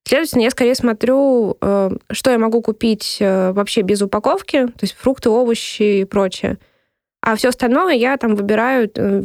Следовательно, 0.07 0.43
я 0.43 0.51
скорее 0.51 0.73
смотрю, 0.73 1.57
э, 1.59 1.89
что 2.11 2.31
я 2.31 2.39
могу 2.39 2.61
купить 2.61 3.17
э, 3.19 3.51
вообще 3.51 3.81
без 3.81 4.01
упаковки, 4.01 4.67
то 4.67 4.83
есть 4.83 4.95
фрукты, 4.95 5.29
овощи 5.29 5.99
и 5.99 6.05
прочее. 6.05 6.59
А 7.21 7.35
все 7.35 7.49
остальное 7.49 7.93
я 7.93 8.15
там 8.15 8.37
выбираю, 8.37 8.89
э, 8.95 9.21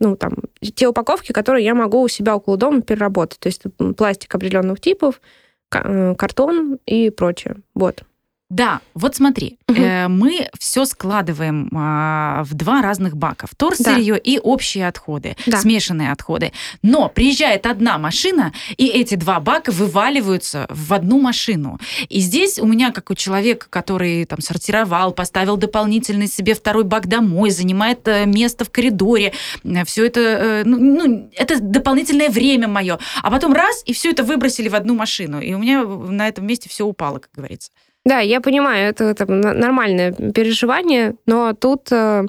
ну, 0.00 0.16
там, 0.16 0.32
те 0.74 0.88
упаковки, 0.88 1.30
которые 1.30 1.64
я 1.64 1.72
могу 1.76 2.02
у 2.02 2.08
себя 2.08 2.34
около 2.34 2.56
дома 2.56 2.82
переработать. 2.82 3.38
То 3.38 3.46
есть 3.46 3.62
пластик 3.96 4.34
определенных 4.34 4.80
типов, 4.80 5.20
картон 5.68 6.80
и 6.84 7.10
прочее. 7.10 7.58
Вот. 7.76 8.02
Да, 8.50 8.80
вот 8.94 9.14
смотри, 9.14 9.58
угу. 9.68 9.78
э, 9.78 10.08
мы 10.08 10.48
все 10.58 10.86
складываем 10.86 11.68
э, 11.68 12.42
в 12.44 12.54
два 12.54 12.80
разных 12.80 13.14
бака: 13.14 13.46
вторсырье 13.46 14.14
да. 14.14 14.18
и 14.18 14.38
общие 14.38 14.88
отходы, 14.88 15.36
да. 15.44 15.58
смешанные 15.58 16.12
отходы. 16.12 16.52
Но 16.80 17.10
приезжает 17.10 17.66
одна 17.66 17.98
машина, 17.98 18.54
и 18.78 18.86
эти 18.86 19.16
два 19.16 19.38
бака 19.40 19.70
вываливаются 19.70 20.66
в 20.70 20.94
одну 20.94 21.20
машину. 21.20 21.78
И 22.08 22.20
здесь 22.20 22.58
у 22.58 22.64
меня, 22.64 22.90
как 22.90 23.10
у 23.10 23.14
человека, 23.14 23.66
который 23.68 24.24
там 24.24 24.40
сортировал, 24.40 25.12
поставил 25.12 25.58
дополнительный 25.58 26.26
себе 26.26 26.54
второй 26.54 26.84
бак 26.84 27.06
домой, 27.06 27.50
занимает 27.50 28.08
э, 28.08 28.24
место 28.24 28.64
в 28.64 28.70
коридоре, 28.70 29.34
э, 29.62 29.84
все 29.84 30.06
это, 30.06 30.20
э, 30.20 30.62
ну, 30.64 30.78
ну, 30.78 31.30
это 31.34 31.60
дополнительное 31.60 32.30
время 32.30 32.66
мое. 32.66 32.98
А 33.22 33.30
потом 33.30 33.52
раз, 33.52 33.82
и 33.84 33.92
все 33.92 34.10
это 34.10 34.24
выбросили 34.24 34.70
в 34.70 34.74
одну 34.74 34.94
машину. 34.94 35.38
И 35.38 35.52
у 35.52 35.58
меня 35.58 35.84
на 35.84 36.28
этом 36.28 36.46
месте 36.46 36.70
все 36.70 36.86
упало, 36.86 37.18
как 37.18 37.30
говорится. 37.34 37.70
Да, 38.04 38.20
я 38.20 38.40
понимаю, 38.40 38.88
это, 38.88 39.04
это 39.04 39.26
нормальное 39.26 40.12
переживание, 40.12 41.14
но 41.26 41.52
тут 41.52 41.92
э, 41.92 42.26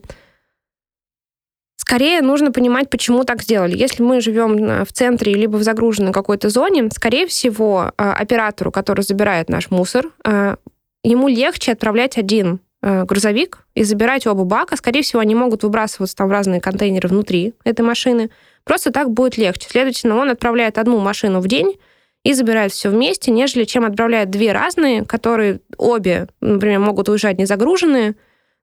скорее 1.89 2.21
нужно 2.21 2.51
понимать, 2.51 2.89
почему 2.89 3.23
так 3.23 3.41
сделали. 3.41 3.77
Если 3.77 4.03
мы 4.03 4.21
живем 4.21 4.85
в 4.85 4.91
центре 4.91 5.33
либо 5.33 5.55
в 5.57 5.63
загруженной 5.63 6.11
какой-то 6.11 6.49
зоне, 6.49 6.89
скорее 6.93 7.25
всего, 7.25 7.91
э, 7.97 8.03
оператору, 8.03 8.71
который 8.71 9.01
забирает 9.01 9.49
наш 9.49 9.71
мусор, 9.71 10.11
э, 10.23 10.57
ему 11.03 11.27
легче 11.27 11.71
отправлять 11.71 12.17
один 12.17 12.59
э, 12.81 13.05
грузовик 13.05 13.65
и 13.73 13.83
забирать 13.83 14.27
оба 14.27 14.43
бака. 14.43 14.75
Скорее 14.75 15.01
всего, 15.01 15.19
они 15.19 15.33
могут 15.33 15.63
выбрасываться 15.63 16.15
там 16.15 16.27
в 16.27 16.31
разные 16.31 16.61
контейнеры 16.61 17.09
внутри 17.09 17.53
этой 17.63 17.81
машины. 17.81 18.29
Просто 18.65 18.91
так 18.91 19.09
будет 19.09 19.37
легче. 19.37 19.67
Следовательно, 19.67 20.17
он 20.17 20.29
отправляет 20.29 20.77
одну 20.77 20.99
машину 20.99 21.39
в 21.39 21.47
день, 21.47 21.79
и 22.23 22.33
забирают 22.33 22.73
все 22.73 22.89
вместе, 22.89 23.31
нежели 23.31 23.63
чем 23.63 23.85
отправляют 23.85 24.29
две 24.29 24.51
разные, 24.51 25.05
которые 25.05 25.61
обе, 25.77 26.27
например, 26.41 26.79
могут 26.79 27.09
уезжать 27.09 27.37
не 27.37 27.45
загруженные, 27.45 28.15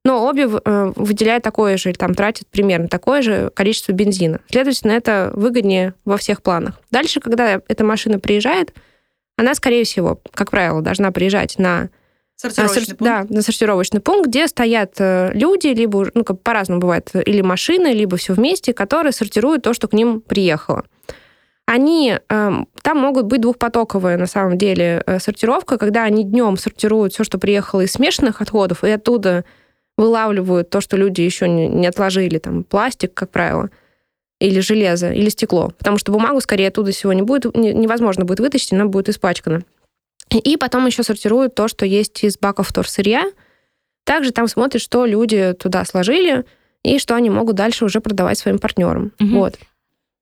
но 0.04 0.28
обе 0.28 0.44
э, 0.44 0.92
выделяют 0.94 1.42
такое 1.42 1.76
же, 1.76 1.90
или 1.90 1.96
там 1.96 2.14
тратят 2.14 2.46
примерно 2.48 2.86
такое 2.86 3.22
же 3.22 3.50
количество 3.54 3.92
бензина. 3.92 4.40
Следовательно, 4.48 4.92
это 4.92 5.32
выгоднее 5.34 5.94
во 6.04 6.16
всех 6.16 6.42
планах. 6.42 6.80
Дальше, 6.90 7.20
когда 7.20 7.60
эта 7.66 7.84
машина 7.84 8.20
приезжает, 8.20 8.72
она, 9.36 9.54
скорее 9.54 9.84
всего, 9.84 10.20
как 10.32 10.50
правило, 10.50 10.80
должна 10.80 11.10
приезжать 11.10 11.58
на 11.58 11.88
Сортировочный 12.36 12.84
сор... 12.84 12.96
пункт? 12.96 13.02
Да, 13.02 13.26
на 13.34 13.42
сортировочный 13.42 14.00
пункт, 14.00 14.28
где 14.28 14.46
стоят 14.46 14.94
э, 14.98 15.30
люди, 15.32 15.68
либо, 15.68 16.06
ну, 16.12 16.22
как 16.22 16.42
по-разному 16.42 16.82
бывает, 16.82 17.10
или 17.14 17.40
машины, 17.40 17.88
либо 17.88 18.18
все 18.18 18.34
вместе, 18.34 18.74
которые 18.74 19.12
сортируют 19.12 19.62
то, 19.62 19.72
что 19.72 19.88
к 19.88 19.94
ним 19.94 20.20
приехало 20.20 20.84
они 21.66 22.16
эм, 22.28 22.68
там 22.86 22.98
могут 22.98 23.26
быть 23.26 23.40
двухпотоковая 23.40 24.16
на 24.16 24.28
самом 24.28 24.56
деле 24.56 25.02
э, 25.06 25.18
сортировка, 25.18 25.76
когда 25.76 26.04
они 26.04 26.22
днем 26.22 26.56
сортируют 26.56 27.12
все, 27.12 27.24
что 27.24 27.36
приехало 27.36 27.80
из 27.80 27.90
смешанных 27.90 28.40
отходов, 28.40 28.84
и 28.84 28.90
оттуда 28.90 29.44
вылавливают 29.96 30.70
то, 30.70 30.80
что 30.80 30.96
люди 30.96 31.20
еще 31.20 31.48
не 31.48 31.84
отложили, 31.84 32.38
там 32.38 32.62
пластик, 32.62 33.12
как 33.12 33.30
правило, 33.30 33.70
или 34.38 34.60
железо, 34.60 35.10
или 35.10 35.28
стекло, 35.30 35.72
потому 35.76 35.98
что 35.98 36.12
бумагу 36.12 36.40
скорее 36.40 36.68
оттуда 36.68 36.92
всего 36.92 37.12
не 37.12 37.22
будет, 37.22 37.56
невозможно 37.56 38.24
будет 38.24 38.38
вытащить, 38.38 38.72
она 38.72 38.84
будет 38.84 39.08
испачкана. 39.08 39.62
И 40.30 40.56
потом 40.56 40.86
еще 40.86 41.02
сортируют 41.02 41.56
то, 41.56 41.66
что 41.66 41.84
есть 41.84 42.22
из 42.22 42.38
баков 42.38 42.68
вторсырья. 42.68 43.24
Также 44.04 44.30
там 44.30 44.46
смотрят, 44.46 44.80
что 44.80 45.06
люди 45.06 45.54
туда 45.58 45.84
сложили, 45.84 46.44
и 46.84 47.00
что 47.00 47.16
они 47.16 47.30
могут 47.30 47.56
дальше 47.56 47.84
уже 47.84 48.00
продавать 48.00 48.38
своим 48.38 48.60
партнерам. 48.60 49.10
Угу. 49.18 49.30
Вот. 49.30 49.58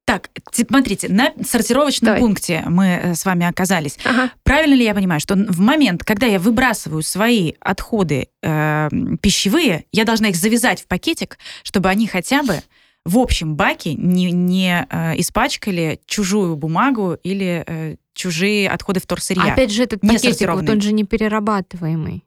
Так, 0.05 0.29
смотрите, 0.53 1.09
на 1.09 1.33
сортировочном 1.43 2.07
Давай. 2.07 2.21
пункте 2.21 2.63
мы 2.67 2.87
э, 2.87 3.15
с 3.15 3.25
вами 3.25 3.47
оказались. 3.47 3.99
Ага. 4.05 4.31
Правильно 4.43 4.75
ли 4.75 4.85
я 4.85 4.95
понимаю, 4.95 5.21
что 5.21 5.35
в 5.35 5.61
момент, 5.61 6.05
когда 6.05 6.27
я 6.27 6.39
выбрасываю 6.39 7.03
свои 7.03 7.55
отходы 7.61 8.29
э, 8.43 8.89
пищевые, 9.23 9.87
я 9.93 10.05
должна 10.05 10.29
их 10.29 10.37
завязать 10.37 10.83
в 10.83 10.89
пакетик, 10.89 11.39
чтобы 11.63 11.89
они 11.89 12.07
хотя 12.07 12.43
бы 12.43 12.61
в 13.07 13.19
общем 13.19 13.55
баке 13.55 13.95
не, 13.95 14.31
не 14.31 14.87
э, 14.89 15.19
испачкали 15.21 16.01
чужую 16.07 16.57
бумагу 16.57 17.17
или 17.23 17.65
э, 17.67 17.97
чужие 18.13 18.69
отходы 18.69 19.01
вторсырья. 19.01 19.53
Опять 19.53 19.73
же, 19.73 19.83
этот 19.83 20.01
пакетик, 20.01 20.51
вот 20.51 20.69
он 20.69 20.81
же 20.81 20.93
не 20.93 21.05
перерабатываемый 21.05 22.24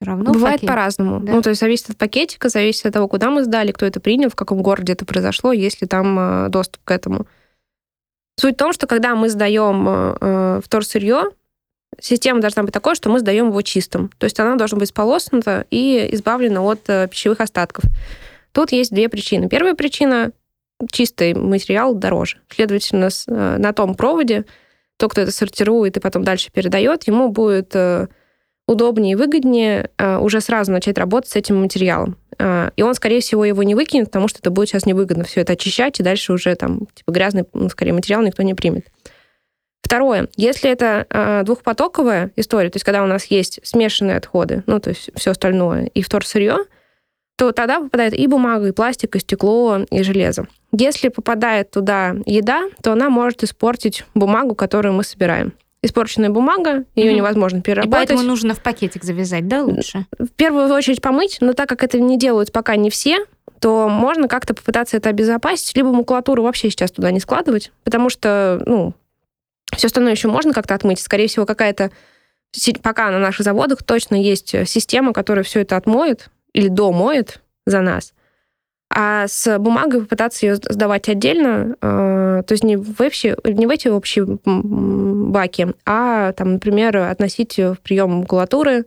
равно 0.00 0.32
Бывает 0.32 0.60
по-разному. 0.60 1.20
Да? 1.20 1.32
Ну, 1.32 1.42
то 1.42 1.50
есть 1.50 1.60
зависит 1.60 1.90
от 1.90 1.96
пакетика, 1.96 2.48
зависит 2.48 2.86
от 2.86 2.92
того, 2.92 3.08
куда 3.08 3.30
мы 3.30 3.44
сдали, 3.44 3.72
кто 3.72 3.86
это 3.86 4.00
принял, 4.00 4.30
в 4.30 4.34
каком 4.34 4.62
городе 4.62 4.92
это 4.92 5.04
произошло, 5.04 5.52
есть 5.52 5.80
ли 5.80 5.86
там 5.86 6.18
э, 6.18 6.48
доступ 6.48 6.82
к 6.84 6.90
этому. 6.90 7.26
Суть 8.38 8.54
в 8.54 8.58
том, 8.58 8.72
что 8.72 8.86
когда 8.86 9.14
мы 9.14 9.28
сдаем 9.28 9.88
э, 9.88 10.16
э 10.20 10.60
вторсырье, 10.62 11.30
система 12.00 12.40
должна 12.40 12.62
быть 12.62 12.72
такой, 12.72 12.94
что 12.94 13.08
мы 13.10 13.20
сдаем 13.20 13.48
его 13.48 13.62
чистым. 13.62 14.10
То 14.18 14.24
есть 14.24 14.38
она 14.38 14.56
должна 14.56 14.78
быть 14.78 14.88
сполоснута 14.90 15.66
и 15.70 16.08
избавлена 16.12 16.62
от 16.62 16.88
э, 16.88 17.08
пищевых 17.08 17.40
остатков. 17.40 17.84
Тут 18.52 18.72
есть 18.72 18.92
две 18.92 19.08
причины. 19.08 19.48
Первая 19.48 19.74
причина– 19.74 20.32
чистый 20.92 21.34
материал 21.34 21.94
дороже. 21.94 22.38
Следовательно, 22.48 23.10
с, 23.10 23.26
э, 23.28 23.56
на 23.58 23.72
том 23.72 23.94
проводе 23.94 24.44
то, 24.98 25.08
кто 25.08 25.22
это 25.22 25.30
сортирует 25.30 25.96
и 25.96 26.00
потом 26.00 26.24
дальше 26.24 26.50
передает, 26.52 27.06
ему 27.06 27.28
будет 27.28 27.74
э, 27.74 28.08
удобнее 28.66 29.12
и 29.12 29.14
выгоднее 29.14 29.90
э, 29.96 30.18
уже 30.18 30.40
сразу 30.40 30.72
начать 30.72 30.98
работать 30.98 31.30
с 31.30 31.36
этим 31.36 31.60
материалом. 31.60 32.16
Э, 32.38 32.70
и 32.76 32.82
он, 32.82 32.94
скорее 32.94 33.20
всего, 33.20 33.44
его 33.44 33.62
не 33.62 33.74
выкинет, 33.74 34.06
потому 34.06 34.28
что 34.28 34.40
это 34.40 34.50
будет 34.50 34.68
сейчас 34.68 34.86
невыгодно 34.86 35.24
все 35.24 35.40
это 35.42 35.52
очищать, 35.52 36.00
и 36.00 36.02
дальше 36.02 36.32
уже 36.32 36.54
там 36.56 36.86
типа 36.94 37.12
грязный, 37.12 37.44
ну, 37.52 37.68
скорее, 37.68 37.92
материал 37.92 38.22
никто 38.22 38.42
не 38.42 38.54
примет. 38.54 38.86
Второе, 39.82 40.28
если 40.36 40.68
это 40.68 41.06
э, 41.08 41.42
двухпотоковая 41.44 42.32
история, 42.34 42.70
то 42.70 42.76
есть 42.76 42.84
когда 42.84 43.04
у 43.04 43.06
нас 43.06 43.26
есть 43.26 43.60
смешанные 43.62 44.16
отходы, 44.16 44.64
ну, 44.66 44.80
то 44.80 44.90
есть 44.90 45.10
все 45.14 45.30
остальное, 45.30 45.86
и 45.86 46.02
вторсырье, 46.02 46.56
то 47.36 47.52
тогда 47.52 47.80
попадает 47.80 48.14
и 48.14 48.26
бумага, 48.26 48.66
и 48.66 48.72
пластик, 48.72 49.14
и 49.14 49.20
стекло, 49.20 49.78
и 49.90 50.02
железо. 50.02 50.48
Если 50.72 51.08
попадает 51.08 51.70
туда 51.70 52.16
еда, 52.24 52.64
то 52.82 52.92
она 52.92 53.10
может 53.10 53.44
испортить 53.44 54.04
бумагу, 54.14 54.54
которую 54.54 54.94
мы 54.94 55.04
собираем 55.04 55.52
испорченная 55.86 56.30
бумага, 56.30 56.84
ее 56.94 57.10
угу. 57.10 57.18
невозможно 57.18 57.62
переработать. 57.62 58.04
И 58.04 58.06
поэтому 58.08 58.22
нужно 58.28 58.54
в 58.54 58.60
пакетик 58.60 59.04
завязать, 59.04 59.48
да, 59.48 59.62
лучше? 59.62 60.06
В 60.18 60.28
первую 60.28 60.72
очередь 60.72 61.00
помыть, 61.00 61.38
но 61.40 61.52
так 61.52 61.68
как 61.68 61.82
это 61.82 61.98
не 61.98 62.18
делают 62.18 62.52
пока 62.52 62.76
не 62.76 62.90
все, 62.90 63.24
то 63.60 63.88
можно 63.88 64.28
как-то 64.28 64.54
попытаться 64.54 64.96
это 64.96 65.08
обезопасить, 65.08 65.74
либо 65.76 65.90
макулатуру 65.90 66.42
вообще 66.42 66.70
сейчас 66.70 66.90
туда 66.90 67.10
не 67.10 67.20
складывать, 67.20 67.72
потому 67.84 68.10
что, 68.10 68.62
ну, 68.66 68.94
все 69.74 69.86
остальное 69.86 70.12
еще 70.12 70.28
можно 70.28 70.52
как-то 70.52 70.74
отмыть. 70.74 71.00
Скорее 71.00 71.28
всего, 71.28 71.46
какая-то 71.46 71.90
пока 72.82 73.10
на 73.10 73.18
наших 73.18 73.44
заводах 73.44 73.82
точно 73.82 74.14
есть 74.14 74.54
система, 74.66 75.12
которая 75.12 75.44
все 75.44 75.60
это 75.60 75.76
отмоет 75.76 76.30
или 76.52 76.68
домоет 76.68 77.42
за 77.66 77.80
нас. 77.80 78.14
А 78.98 79.28
с 79.28 79.58
бумагой 79.58 80.00
попытаться 80.00 80.46
ее 80.46 80.56
сдавать 80.56 81.10
отдельно, 81.10 81.76
э, 81.82 82.42
то 82.46 82.52
есть 82.52 82.64
не 82.64 82.78
в, 82.78 82.98
вообще, 82.98 83.36
не 83.44 83.66
в 83.66 83.70
эти 83.70 83.88
общие 83.88 84.38
баки, 84.46 85.74
а, 85.84 86.32
там, 86.32 86.54
например, 86.54 86.96
относить 86.96 87.58
в 87.58 87.76
прием 87.82 88.10
макулатуры, 88.20 88.86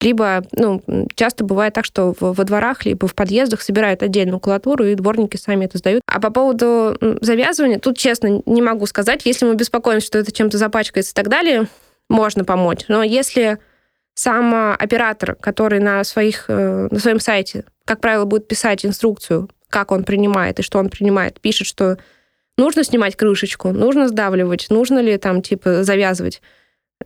либо, 0.00 0.42
ну, 0.50 0.82
часто 1.14 1.44
бывает 1.44 1.74
так, 1.74 1.84
что 1.84 2.12
во 2.18 2.42
дворах, 2.42 2.84
либо 2.84 3.06
в 3.06 3.14
подъездах 3.14 3.62
собирают 3.62 4.02
отдельную 4.02 4.34
макулатуру, 4.34 4.84
и 4.84 4.96
дворники 4.96 5.36
сами 5.36 5.66
это 5.66 5.78
сдают. 5.78 6.02
А 6.06 6.20
по 6.20 6.30
поводу 6.30 6.98
завязывания, 7.20 7.78
тут, 7.78 7.96
честно, 7.96 8.42
не 8.46 8.62
могу 8.62 8.86
сказать. 8.86 9.22
Если 9.26 9.46
мы 9.46 9.54
беспокоимся, 9.54 10.08
что 10.08 10.18
это 10.18 10.32
чем-то 10.32 10.58
запачкается 10.58 11.12
и 11.12 11.14
так 11.14 11.28
далее, 11.28 11.68
можно 12.08 12.44
помочь. 12.44 12.86
Но 12.88 13.04
если 13.04 13.58
сам 14.16 14.74
оператор, 14.78 15.36
который 15.36 15.78
на, 15.78 16.02
своих, 16.02 16.46
э, 16.48 16.88
на 16.90 16.98
своем 16.98 17.20
сайте 17.20 17.64
как 17.86 18.00
правило, 18.00 18.24
будет 18.26 18.48
писать 18.48 18.84
инструкцию, 18.84 19.48
как 19.70 19.92
он 19.92 20.04
принимает 20.04 20.58
и 20.58 20.62
что 20.62 20.78
он 20.78 20.90
принимает, 20.90 21.40
пишет, 21.40 21.66
что 21.66 21.98
нужно 22.58 22.84
снимать 22.84 23.16
крышечку, 23.16 23.70
нужно 23.70 24.08
сдавливать, 24.08 24.66
нужно 24.68 24.98
ли 24.98 25.16
там, 25.16 25.40
типа, 25.40 25.84
завязывать 25.84 26.42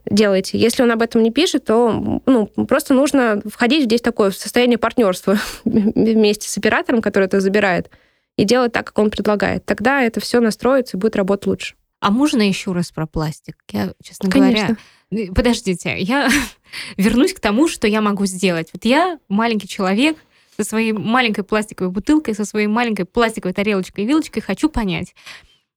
делайте. 0.09 0.57
Если 0.57 0.83
он 0.85 0.91
об 0.93 1.03
этом 1.03 1.23
не 1.23 1.33
пишет, 1.33 1.65
то 1.65 2.23
ну, 2.25 2.47
просто 2.47 2.95
нужно 2.95 3.43
входить 3.45 3.85
здесь 3.85 4.01
такое 4.01 4.31
в 4.31 4.37
состояние 4.37 4.79
партнерства 4.79 5.37
вместе 5.65 6.49
с 6.49 6.57
оператором, 6.57 7.03
который 7.03 7.25
это 7.25 7.41
забирает, 7.41 7.91
и 8.37 8.45
делать 8.45 8.73
так, 8.73 8.87
как 8.87 8.99
он 8.99 9.11
предлагает. 9.11 9.65
Тогда 9.67 10.03
это 10.03 10.21
все 10.21 10.41
настроится 10.41 10.97
и 10.97 11.01
будет 11.01 11.17
работать 11.17 11.47
лучше. 11.47 11.75
А 11.99 12.11
можно 12.11 12.41
еще 12.41 12.73
раз 12.73 12.93
про 12.93 13.07
пластик? 13.07 13.57
Я, 13.71 13.93
честно 14.03 14.31
Конечно. 14.31 14.67
говоря... 14.69 14.77
Подождите, 15.11 15.99
я 15.99 16.31
вернусь 16.97 17.35
к 17.35 17.41
тому, 17.41 17.69
что 17.69 17.87
я 17.87 18.01
могу 18.01 18.27
сделать. 18.27 18.69
Вот 18.73 18.85
я 18.85 19.19
маленький 19.29 19.69
человек, 19.69 20.17
со 20.57 20.65
своей 20.65 20.93
маленькой 20.93 21.43
пластиковой 21.43 21.91
бутылкой, 21.91 22.35
со 22.35 22.45
своей 22.45 22.67
маленькой 22.67 23.07
пластиковой 23.07 23.55
тарелочкой 23.55 24.05
и 24.05 24.07
вилочкой 24.07 24.43
хочу 24.43 24.69
понять, 24.69 25.15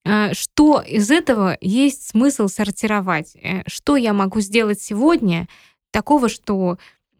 а, 0.05 0.33
что 0.33 0.81
из 0.81 1.09
этого 1.09 1.57
есть 1.61 2.09
смысл 2.09 2.47
сортировать? 2.47 3.35
Э, 3.35 3.61
что 3.67 3.95
я 3.95 4.13
могу 4.13 4.41
сделать 4.41 4.81
сегодня 4.81 5.47
такого, 5.91 6.27
что 6.27 6.77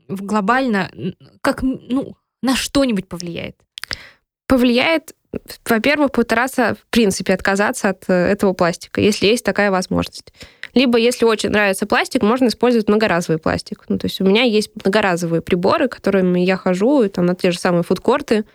глобально 0.10 0.92
как 1.42 1.62
ну 1.62 2.18
на 2.42 2.56
что-нибудь 2.56 3.08
повлияет? 3.08 3.58
Повлияет, 4.48 5.16
во-первых, 5.66 6.12
постараться 6.12 6.76
в 6.76 6.86
принципе 6.90 7.34
отказаться 7.34 7.90
от 7.90 8.04
э, 8.10 8.14
этого 8.14 8.54
пластика, 8.54 9.00
если 9.00 9.28
есть 9.28 9.46
такая 9.46 9.72
возможность. 9.72 10.34
Либо, 10.74 10.98
если 10.98 11.26
очень 11.26 11.50
нравится 11.50 11.86
пластик, 11.86 12.24
можно 12.24 12.48
использовать 12.48 12.88
многоразовый 12.88 13.40
пластик. 13.40 13.84
Ну, 13.90 14.00
то 14.00 14.06
есть 14.06 14.20
у 14.22 14.26
меня 14.26 14.42
есть 14.44 14.72
многоразовые 14.84 15.42
приборы, 15.42 15.88
которыми 15.88 16.40
я 16.40 16.58
хожу 16.58 17.08
там, 17.10 17.28
на 17.28 17.36
те 17.36 17.52
же 17.52 17.60
самые 17.60 17.84
фудкорты 17.84 18.46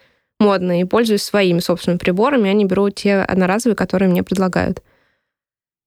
модные, 0.40 0.82
и 0.82 0.84
пользуюсь 0.84 1.22
своими 1.22 1.58
собственными 1.58 1.98
приборами, 1.98 2.50
они 2.50 2.64
берут 2.64 2.96
те 2.96 3.16
одноразовые, 3.16 3.76
которые 3.76 4.08
мне 4.08 4.22
предлагают. 4.22 4.82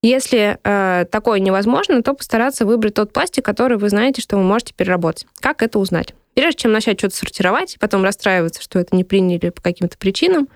Если 0.04 0.58
э, 0.64 1.06
такое 1.12 1.40
невозможно, 1.40 2.02
то 2.02 2.14
постараться 2.14 2.66
выбрать 2.66 2.96
тот 2.96 3.14
пластик, 3.14 3.46
который 3.46 3.78
вы 3.78 3.88
знаете, 3.90 4.22
что 4.22 4.36
вы 4.36 4.44
можете 4.44 4.74
переработать. 4.74 5.28
Как 5.40 5.62
это 5.62 5.80
узнать? 5.80 6.16
Прежде 6.34 6.62
чем 6.62 6.72
начать 6.72 7.00
что-то 7.00 7.16
сортировать, 7.16 7.78
потом 7.80 8.04
расстраиваться, 8.04 8.62
что 8.62 8.80
это 8.80 8.96
не 8.96 9.04
приняли 9.04 9.50
по 9.50 9.62
каким-то 9.62 9.98
причинам, 9.98 10.48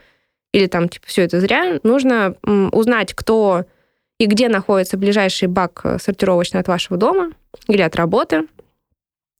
или 0.51 0.67
там, 0.67 0.89
типа, 0.89 1.05
все 1.07 1.23
это 1.23 1.39
зря, 1.41 1.79
нужно 1.83 2.35
м, 2.43 2.69
узнать, 2.71 3.13
кто 3.13 3.65
и 4.19 4.25
где 4.27 4.49
находится 4.49 4.97
ближайший 4.97 5.47
бак 5.47 5.81
э, 5.83 5.97
сортировочный 5.99 6.61
от 6.61 6.67
вашего 6.67 6.97
дома 6.97 7.31
или 7.67 7.81
от 7.81 7.95
работы, 7.95 8.47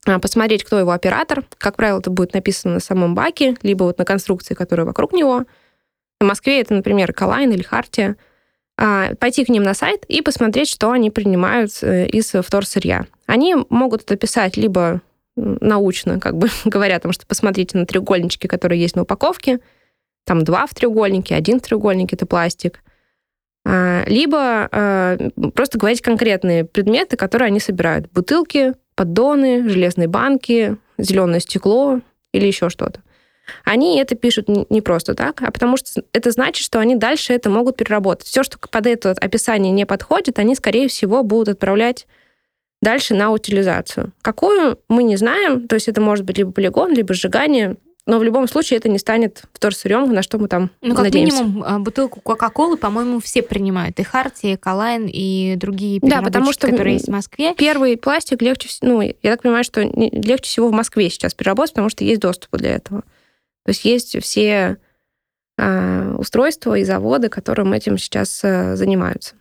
а, 0.06 0.20
посмотреть, 0.20 0.64
кто 0.64 0.80
его 0.80 0.92
оператор. 0.92 1.44
Как 1.58 1.76
правило, 1.76 2.00
это 2.00 2.12
будет 2.12 2.34
написано 2.34 2.76
на 2.76 2.80
самом 2.80 3.16
баке, 3.16 3.56
либо 3.64 3.84
вот 3.84 3.98
на 3.98 4.06
конструкции, 4.06 4.54
которая 4.54 4.86
вокруг 4.86 5.14
него. 5.14 5.46
В 6.20 6.26
Москве 6.26 6.62
это, 6.62 6.74
например, 6.74 7.12
Калайн 7.14 7.52
или 7.52 7.64
Хартия. 7.64 8.16
А, 8.78 9.16
пойти 9.16 9.46
к 9.46 9.50
ним 9.50 9.64
на 9.64 9.74
сайт 9.74 10.04
и 10.08 10.22
посмотреть, 10.22 10.70
что 10.70 10.92
они 10.92 11.10
принимают 11.10 11.72
э, 11.82 12.08
из 12.08 12.28
вторсырья. 12.28 13.08
Они 13.26 13.56
могут 13.70 14.04
это 14.04 14.18
писать 14.18 14.58
либо 14.58 15.02
научно, 15.36 16.20
как 16.20 16.38
бы 16.38 16.50
говоря, 16.66 17.00
там, 17.00 17.12
что 17.12 17.26
посмотрите 17.26 17.78
на 17.78 17.86
треугольнички, 17.86 18.48
которые 18.48 18.82
есть 18.82 18.96
на 18.96 19.04
упаковке, 19.04 19.60
там 20.26 20.44
два 20.44 20.66
в 20.68 20.74
треугольнике, 20.74 21.36
один 21.36 21.60
в 21.60 21.64
треугольнике, 21.64 22.16
это 22.16 22.26
пластик. 22.26 22.84
А, 23.66 24.04
либо 24.06 24.70
а, 24.72 25.18
просто 25.56 25.80
говорить 25.80 26.02
конкретные 26.02 26.66
предметы, 26.66 27.18
которые 27.18 27.48
они 27.48 27.60
собирают. 27.60 28.12
Бутылки, 28.12 28.74
поддоны, 28.96 29.68
железные 29.68 30.08
банки, 30.08 30.78
зеленое 30.98 31.40
стекло 31.40 32.02
или 32.32 32.46
еще 32.46 32.70
что-то. 32.70 33.02
Они 33.64 34.00
это 34.00 34.16
пишут 34.16 34.48
не 34.48 34.82
просто 34.82 35.14
так, 35.14 35.42
а 35.42 35.52
потому 35.52 35.78
что 35.78 36.04
это 36.14 36.32
значит, 36.32 36.64
что 36.64 36.80
они 36.80 36.96
дальше 36.96 37.34
это 37.34 37.50
могут 37.50 37.78
переработать. 37.78 38.28
Все, 38.28 38.44
что 38.44 38.58
под 38.58 38.88
это 38.88 39.12
описание 39.12 39.72
не 39.72 39.86
подходит, 39.86 40.40
они, 40.40 40.56
скорее 40.56 40.88
всего, 40.88 41.24
будут 41.24 41.50
отправлять 41.50 42.08
дальше 42.82 43.16
на 43.16 43.32
утилизацию. 43.32 44.14
Какую, 44.22 44.80
мы 44.90 45.04
не 45.04 45.16
знаем. 45.16 45.68
То 45.68 45.76
есть 45.76 45.88
это 45.88 46.02
может 46.02 46.26
быть 46.26 46.38
либо 46.38 46.52
полигон, 46.52 46.94
либо 46.94 47.14
сжигание. 47.14 47.78
Но 48.08 48.20
в 48.20 48.24
любом 48.24 48.48
случае 48.48 48.78
это 48.78 48.88
не 48.88 49.00
станет 49.00 49.44
вторсырьем, 49.52 50.14
на 50.14 50.22
что 50.22 50.38
мы 50.38 50.48
там 50.48 50.70
Ну, 50.82 50.94
как 50.94 51.06
надеемся. 51.06 51.44
минимум, 51.44 51.64
а, 51.66 51.80
бутылку 51.80 52.22
Кока-Колы, 52.22 52.78
по-моему, 52.78 53.20
все 53.20 53.42
принимают. 53.42 54.00
И 54.00 54.04
Харти, 54.04 54.46
и 54.54 54.56
Калайн, 54.58 55.10
и 55.12 55.56
другие 55.56 56.00
Да, 56.02 56.22
потому 56.22 56.54
что 56.54 56.68
которые 56.70 56.94
есть 56.94 57.08
в 57.08 57.12
Москве. 57.12 57.56
Первый 57.56 57.98
пластик 57.98 58.44
легче, 58.44 58.68
вс- 58.68 58.78
ну, 58.82 59.02
я 59.02 59.14
так 59.32 59.42
понимаю, 59.42 59.64
что 59.64 59.82
легче 59.82 60.50
всего 60.50 60.68
в 60.70 60.72
Москве 60.72 61.10
сейчас 61.10 61.34
переработать, 61.34 61.74
потому 61.74 61.90
что 61.90 62.04
есть 62.04 62.22
доступ 62.22 62.56
для 62.58 62.76
этого. 62.76 63.02
То 63.66 63.70
есть 63.70 63.84
есть 63.86 64.22
все 64.24 64.78
а, 65.58 66.16
устройства 66.20 66.76
и 66.76 66.84
заводы, 66.84 67.30
которым 67.30 67.74
этим 67.74 67.98
сейчас 67.98 68.40
а, 68.44 68.76
занимаются. 68.76 69.34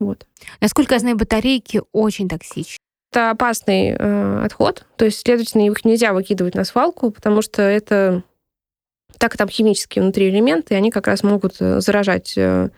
Вот. 0.00 0.26
Насколько 0.62 0.94
я 0.94 1.00
знаю, 1.00 1.16
батарейки 1.16 1.82
очень 1.92 2.28
токсичны. 2.28 2.78
Это 3.16 3.30
опасный 3.30 3.96
э, 3.98 4.44
отход, 4.44 4.84
то 4.96 5.06
есть, 5.06 5.20
следовательно, 5.20 5.66
их 5.66 5.86
нельзя 5.86 6.12
выкидывать 6.12 6.54
на 6.54 6.64
свалку, 6.64 7.10
потому 7.10 7.40
что 7.40 7.62
это 7.62 8.22
так 9.16 9.38
там 9.38 9.48
химические 9.48 10.02
внутри 10.02 10.28
элементы, 10.28 10.74
и 10.74 10.76
они 10.76 10.90
как 10.90 11.06
раз 11.06 11.22
могут 11.22 11.56
э, 11.60 11.80
заражать 11.80 12.36
э, 12.36 12.68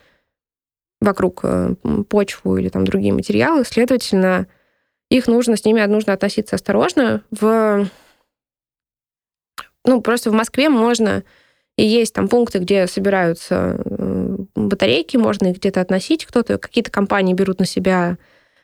вокруг 1.00 1.40
э, 1.42 1.74
почву 2.08 2.56
или 2.56 2.68
там 2.68 2.84
другие 2.84 3.12
материалы. 3.12 3.64
Следовательно, 3.64 4.46
их 5.10 5.26
нужно, 5.26 5.56
с 5.56 5.64
ними 5.64 5.84
нужно 5.86 6.12
относиться 6.12 6.54
осторожно. 6.54 7.24
В, 7.32 7.88
ну, 9.84 10.00
просто 10.02 10.30
в 10.30 10.34
Москве 10.34 10.68
можно 10.68 11.24
и 11.76 11.84
есть 11.84 12.14
там 12.14 12.28
пункты, 12.28 12.60
где 12.60 12.86
собираются 12.86 13.82
э, 13.84 14.36
батарейки, 14.54 15.16
можно 15.16 15.48
их 15.48 15.56
где-то 15.56 15.80
относить, 15.80 16.26
кто-то, 16.26 16.58
какие-то 16.58 16.92
компании 16.92 17.34
берут 17.34 17.58
на 17.58 17.66
себя 17.66 18.18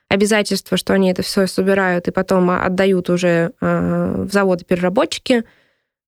обязательство, 0.08 0.76
что 0.76 0.92
они 0.92 1.10
это 1.10 1.22
все 1.22 1.46
собирают 1.46 2.08
и 2.08 2.12
потом 2.12 2.50
отдают 2.50 3.10
уже 3.10 3.52
э, 3.60 4.24
в 4.28 4.32
заводы-переработчики. 4.32 5.44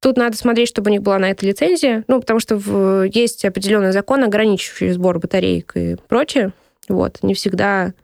Тут 0.01 0.17
надо 0.17 0.37
смотреть, 0.37 0.69
чтобы 0.69 0.91
у 0.91 0.93
них 0.93 1.03
была 1.03 1.19
на 1.19 1.31
это 1.31 1.47
лицензия, 1.47 2.05
ну, 2.07 2.21
потому 2.21 2.39
что 2.39 2.57
в, 2.57 3.05
есть 3.05 3.45
определенный 3.45 3.93
закон, 3.93 4.23
ограничивающий 4.23 4.93
сбор 4.93 5.19
батареек 5.19 5.73
и 5.75 5.97
прочее. 6.09 6.53
Вот, 6.89 7.23
не 7.23 7.35
всегда 7.35 7.95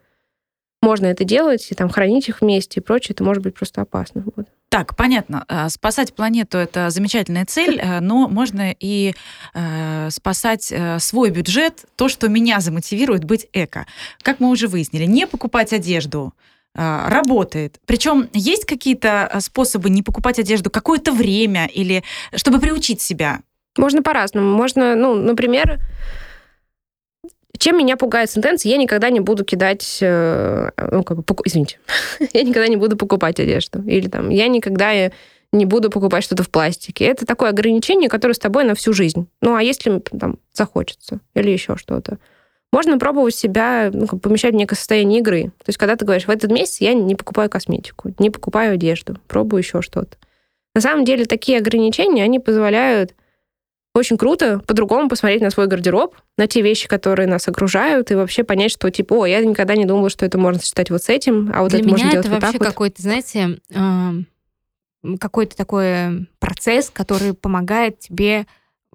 можно 0.83 1.07
это 1.07 1.23
делать, 1.23 1.67
и 1.71 1.75
там 1.75 1.89
хранить 1.89 2.29
их 2.29 2.41
вместе 2.41 2.79
и 2.79 2.83
прочее, 2.83 3.13
это 3.13 3.23
может 3.23 3.41
быть 3.41 3.55
просто 3.55 3.81
опасно. 3.81 4.23
Вот. 4.35 4.47
Так, 4.69 4.95
понятно. 4.95 5.45
А, 5.47 5.69
Спасать 5.69 6.13
планету 6.13 6.57
это 6.57 6.89
замечательная 6.89 7.45
цель, 7.45 7.79
э, 7.83 7.99
но 7.99 8.27
можно 8.27 8.75
и 8.79 9.13
э, 9.53 10.09
спасать 10.11 10.71
э, 10.71 10.99
свой 10.99 11.29
бюджет, 11.29 11.85
то, 11.95 12.09
что 12.09 12.27
меня 12.27 12.59
замотивирует 12.59 13.23
быть 13.23 13.47
эко. 13.53 13.85
Как 14.21 14.39
мы 14.39 14.49
уже 14.49 14.67
выяснили, 14.67 15.05
не 15.05 15.25
покупать 15.25 15.73
одежду 15.73 16.33
э, 16.75 17.07
работает. 17.07 17.79
Причем 17.85 18.29
есть 18.33 18.65
какие-то 18.65 19.37
способы 19.39 19.89
не 19.89 20.03
покупать 20.03 20.39
одежду 20.39 20.69
какое-то 20.69 21.11
время 21.11 21.67
или 21.67 22.03
чтобы 22.35 22.59
приучить 22.59 23.01
себя. 23.01 23.41
Можно 23.77 24.03
по-разному. 24.03 24.55
Можно, 24.55 24.95
ну, 24.95 25.15
например, 25.15 25.79
чем 27.63 27.77
меня 27.77 27.95
пугает 27.95 28.29
сентенция, 28.29 28.71
я 28.71 28.77
никогда 28.77 29.09
не 29.09 29.21
буду 29.21 29.45
кидать, 29.45 29.99
э, 30.01 30.69
ну, 30.91 31.01
как 31.05 31.15
бы, 31.15 31.23
поку- 31.23 31.43
извините, 31.45 31.79
я 32.33 32.43
никогда 32.43 32.67
не 32.67 32.75
буду 32.75 32.97
покупать 32.97 33.39
одежду. 33.39 33.81
Или 33.83 34.09
там, 34.09 34.27
я 34.29 34.49
никогда 34.49 34.91
не 35.53 35.65
буду 35.65 35.89
покупать 35.89 36.25
что-то 36.25 36.43
в 36.43 36.49
пластике. 36.49 37.05
Это 37.05 37.25
такое 37.25 37.51
ограничение, 37.51 38.09
которое 38.09 38.33
с 38.33 38.39
тобой 38.39 38.65
на 38.65 38.75
всю 38.75 38.91
жизнь. 38.91 39.27
Ну, 39.41 39.55
а 39.55 39.63
если 39.63 40.01
там 40.19 40.39
захочется 40.51 41.21
или 41.35 41.51
еще 41.51 41.77
что-то? 41.77 42.17
Можно 42.73 42.99
пробовать 42.99 43.35
себя, 43.35 43.91
ну, 43.93 44.07
как 44.07 44.19
помещать 44.19 44.53
в 44.53 44.57
некое 44.57 44.75
состояние 44.75 45.21
игры. 45.21 45.43
То 45.43 45.67
есть, 45.67 45.77
когда 45.77 45.95
ты 45.95 46.03
говоришь, 46.03 46.25
в 46.27 46.31
этот 46.31 46.51
месяц 46.51 46.81
я 46.81 46.93
не 46.93 47.15
покупаю 47.15 47.49
косметику, 47.49 48.13
не 48.19 48.29
покупаю 48.29 48.73
одежду, 48.73 49.17
пробую 49.29 49.61
еще 49.61 49.81
что-то. 49.81 50.17
На 50.75 50.81
самом 50.81 51.05
деле, 51.05 51.23
такие 51.23 51.59
ограничения, 51.59 52.25
они 52.25 52.39
позволяют 52.39 53.13
очень 53.93 54.17
круто 54.17 54.59
по-другому 54.65 55.07
посмотреть 55.07 55.41
на 55.41 55.51
свой 55.51 55.67
гардероб, 55.67 56.15
на 56.37 56.47
те 56.47 56.61
вещи, 56.61 56.87
которые 56.87 57.27
нас 57.27 57.47
окружают, 57.47 58.11
и 58.11 58.15
вообще 58.15 58.43
понять, 58.43 58.71
что 58.71 58.89
типа, 58.89 59.13
о, 59.13 59.25
я 59.25 59.39
никогда 59.45 59.75
не 59.75 59.85
думала, 59.85 60.09
что 60.09 60.25
это 60.25 60.37
можно 60.37 60.59
сочетать 60.59 60.89
вот 60.89 61.03
с 61.03 61.09
этим, 61.09 61.51
а 61.53 61.61
вот 61.61 61.69
Для 61.69 61.79
это 61.79 61.87
меня 61.87 61.97
можно 61.97 62.11
делать 62.11 62.25
это 62.25 62.33
вот 62.33 62.41
вообще 62.41 62.57
так 62.57 62.67
вот. 62.67 62.73
какой-то, 62.73 63.01
знаете, 63.01 63.59
эм, 63.69 64.27
какой-то 65.19 65.55
такой 65.55 66.27
процесс, 66.39 66.89
который 66.89 67.33
помогает 67.33 67.99
тебе 67.99 68.47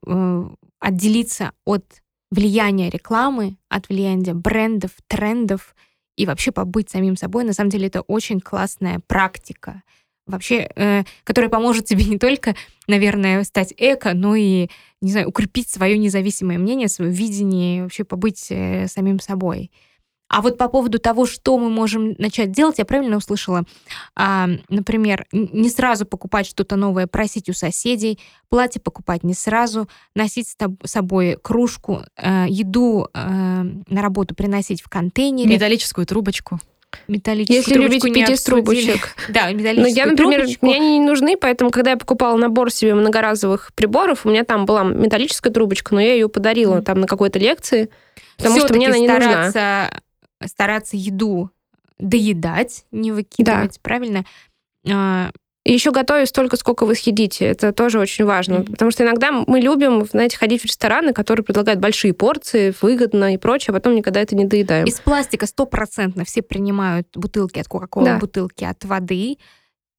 э, 0.06 0.44
отделиться 0.80 1.52
от 1.64 1.84
влияния 2.30 2.90
рекламы, 2.90 3.56
от 3.68 3.88
влияния 3.88 4.34
брендов, 4.34 4.90
трендов 5.06 5.74
и 6.16 6.26
вообще 6.26 6.50
побыть 6.50 6.90
самим 6.90 7.16
собой. 7.16 7.44
На 7.44 7.52
самом 7.52 7.70
деле 7.70 7.87
это 7.87 8.00
очень 8.02 8.40
классная 8.40 9.00
практика, 9.06 9.82
вообще, 10.28 10.70
э, 10.76 11.04
которая 11.24 11.50
поможет 11.50 11.86
тебе 11.86 12.04
не 12.04 12.18
только, 12.18 12.54
наверное, 12.86 13.42
стать 13.44 13.74
эко, 13.76 14.14
но 14.14 14.36
и, 14.36 14.68
не 15.00 15.10
знаю, 15.10 15.28
укрепить 15.28 15.68
свое 15.68 15.98
независимое 15.98 16.58
мнение, 16.58 16.88
свое 16.88 17.10
видение, 17.10 17.82
вообще 17.82 18.04
побыть 18.04 18.46
э, 18.50 18.86
самим 18.86 19.18
собой. 19.18 19.70
А 20.28 20.42
вот 20.42 20.58
по 20.58 20.68
поводу 20.68 20.98
того, 20.98 21.26
что 21.26 21.58
мы 21.58 21.70
можем 21.70 22.14
начать 22.18 22.52
делать, 22.52 22.78
я 22.78 22.84
правильно 22.84 23.16
услышала? 23.16 23.64
А, 24.14 24.48
например, 24.68 25.26
не 25.32 25.70
сразу 25.70 26.04
покупать 26.04 26.46
что-то 26.46 26.76
новое, 26.76 27.06
просить 27.06 27.48
у 27.48 27.54
соседей, 27.54 28.18
платье 28.50 28.80
покупать 28.80 29.24
не 29.24 29.32
сразу, 29.32 29.88
носить 30.14 30.48
с 30.48 30.56
собой 30.84 31.38
кружку, 31.42 32.02
э, 32.16 32.44
еду 32.48 33.08
э, 33.12 33.18
на 33.22 34.02
работу 34.02 34.34
приносить 34.34 34.82
в 34.82 34.90
контейнере. 34.90 35.54
Металлическую 35.54 36.06
трубочку. 36.06 36.60
Металлическую 37.06 37.56
Если 37.56 37.74
любить 37.74 38.02
пить 38.02 38.44
трубочек. 38.44 39.14
Да, 39.28 39.48
Ну, 39.50 39.56
металлическую 39.58 39.94
я, 39.94 40.06
например, 40.06 40.40
трубочку. 40.40 40.66
мне 40.66 40.76
они 40.76 40.98
не 40.98 41.06
нужны, 41.06 41.37
поэтому, 41.37 41.70
когда 41.70 41.92
я 41.92 41.96
покупала 41.96 42.37
набор 42.37 42.70
себе 42.70 42.94
многоразовых 42.94 43.72
приборов, 43.74 44.26
у 44.26 44.30
меня 44.30 44.44
там 44.44 44.66
была 44.66 44.84
металлическая 44.84 45.52
трубочка, 45.52 45.94
но 45.94 46.00
я 46.00 46.12
ее 46.14 46.28
подарила 46.28 46.76
Мгм. 46.76 46.84
там 46.84 47.00
на 47.00 47.06
какой-то 47.06 47.38
лекции, 47.38 47.90
потому 48.37 48.61
что 48.61 48.74
мне 48.74 48.87
она 48.88 48.98
не 48.98 49.06
нужна. 49.08 49.50
стараться, 49.50 50.00
стараться 50.46 50.96
еду 50.96 51.50
доедать, 51.98 52.84
не 52.92 53.12
выкидывать, 53.12 53.78
правильно? 53.82 54.24
И 55.68 55.72
еще 55.74 55.90
готовить 55.90 56.31
столько, 56.31 56.57
сколько 56.57 56.87
вы 56.87 56.94
съедите. 56.94 57.44
Это 57.44 57.74
тоже 57.74 58.00
очень 58.00 58.24
важно. 58.24 58.54
Mm-hmm. 58.54 58.70
Потому 58.70 58.90
что 58.90 59.04
иногда 59.04 59.33
мы 59.33 59.61
любим, 59.61 60.07
знаете, 60.07 60.38
ходить 60.38 60.62
в 60.62 60.64
рестораны, 60.64 61.12
которые 61.12 61.44
предлагают 61.44 61.78
большие 61.78 62.14
порции, 62.14 62.72
выгодно 62.81 63.35
и 63.35 63.37
прочее, 63.37 63.72
а 63.72 63.74
потом 63.74 63.94
никогда 63.94 64.22
это 64.22 64.35
не 64.35 64.46
доедаем. 64.46 64.87
Из 64.87 64.98
пластика 64.98 65.44
стопроцентно 65.44 66.24
все 66.24 66.40
принимают 66.40 67.09
бутылки 67.14 67.59
от 67.59 67.68
Кока-Колы, 67.68 68.07
да. 68.07 68.16
бутылки 68.16 68.64
от 68.64 68.83
воды. 68.87 69.37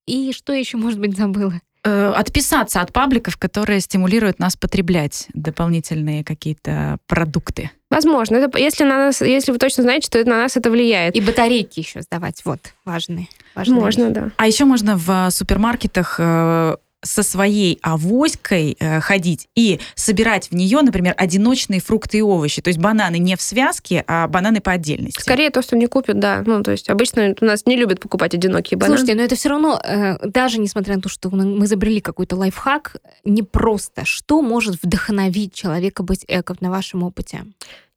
И 0.07 0.31
что 0.33 0.53
еще, 0.53 0.77
может 0.77 0.99
быть, 0.99 1.15
забыла? 1.15 1.53
Э, 1.83 2.13
отписаться 2.15 2.81
от 2.81 2.91
пабликов, 2.91 3.37
которые 3.37 3.79
стимулируют 3.79 4.39
нас 4.39 4.55
потреблять 4.57 5.27
дополнительные 5.35 6.23
какие-то 6.23 6.97
продукты. 7.05 7.69
Возможно. 7.91 8.37
Это, 8.37 8.57
если, 8.57 8.85
на 8.85 8.97
нас, 8.97 9.21
если 9.21 9.51
вы 9.51 9.59
точно 9.59 9.83
знаете, 9.83 10.07
что 10.07 10.17
это 10.17 10.31
на 10.31 10.37
нас 10.37 10.57
это 10.57 10.71
влияет. 10.71 11.15
И 11.15 11.21
батарейки 11.21 11.79
еще 11.79 12.01
сдавать. 12.01 12.41
Вот, 12.43 12.59
важные. 12.85 13.27
Важные 13.55 13.79
можно, 13.79 14.01
вещи. 14.03 14.13
да. 14.13 14.31
А 14.37 14.47
еще 14.47 14.65
можно 14.65 14.95
в 14.97 15.29
супермаркетах 15.31 16.15
э, 16.19 16.75
со 17.01 17.23
своей 17.23 17.79
авоськой 17.81 18.75
э, 18.79 18.99
ходить 18.99 19.47
и 19.55 19.79
собирать 19.95 20.49
в 20.49 20.55
нее, 20.55 20.81
например, 20.81 21.13
одиночные 21.17 21.79
фрукты 21.79 22.17
и 22.17 22.21
овощи. 22.21 22.61
То 22.61 22.69
есть 22.69 22.79
бананы 22.79 23.17
не 23.17 23.35
в 23.35 23.41
связке, 23.41 24.03
а 24.07 24.27
бананы 24.27 24.59
по 24.59 24.73
отдельности. 24.73 25.21
Скорее 25.21 25.49
то, 25.49 25.61
что 25.61 25.77
не 25.77 25.87
купят, 25.87 26.19
да. 26.19 26.43
Ну, 26.45 26.61
то 26.61 26.71
есть 26.71 26.89
обычно 26.89 27.35
у 27.39 27.45
нас 27.45 27.65
не 27.65 27.77
любят 27.77 27.99
покупать 27.99 28.33
одинокие 28.33 28.77
бананы. 28.77 28.97
Слушайте, 28.97 29.17
но 29.17 29.23
это 29.23 29.35
все 29.35 29.49
равно, 29.49 29.79
э, 29.83 30.17
даже 30.27 30.59
несмотря 30.59 30.95
на 30.95 31.01
то, 31.01 31.09
что 31.09 31.29
мы 31.29 31.65
изобрели 31.65 32.01
какой-то 32.01 32.35
лайфхак, 32.35 32.97
не 33.23 33.43
просто. 33.43 34.05
Что 34.05 34.41
может 34.41 34.81
вдохновить 34.81 35.53
человека 35.53 36.03
быть 36.03 36.25
эко 36.27 36.55
на 36.59 36.69
вашем 36.69 37.03
опыте? 37.03 37.45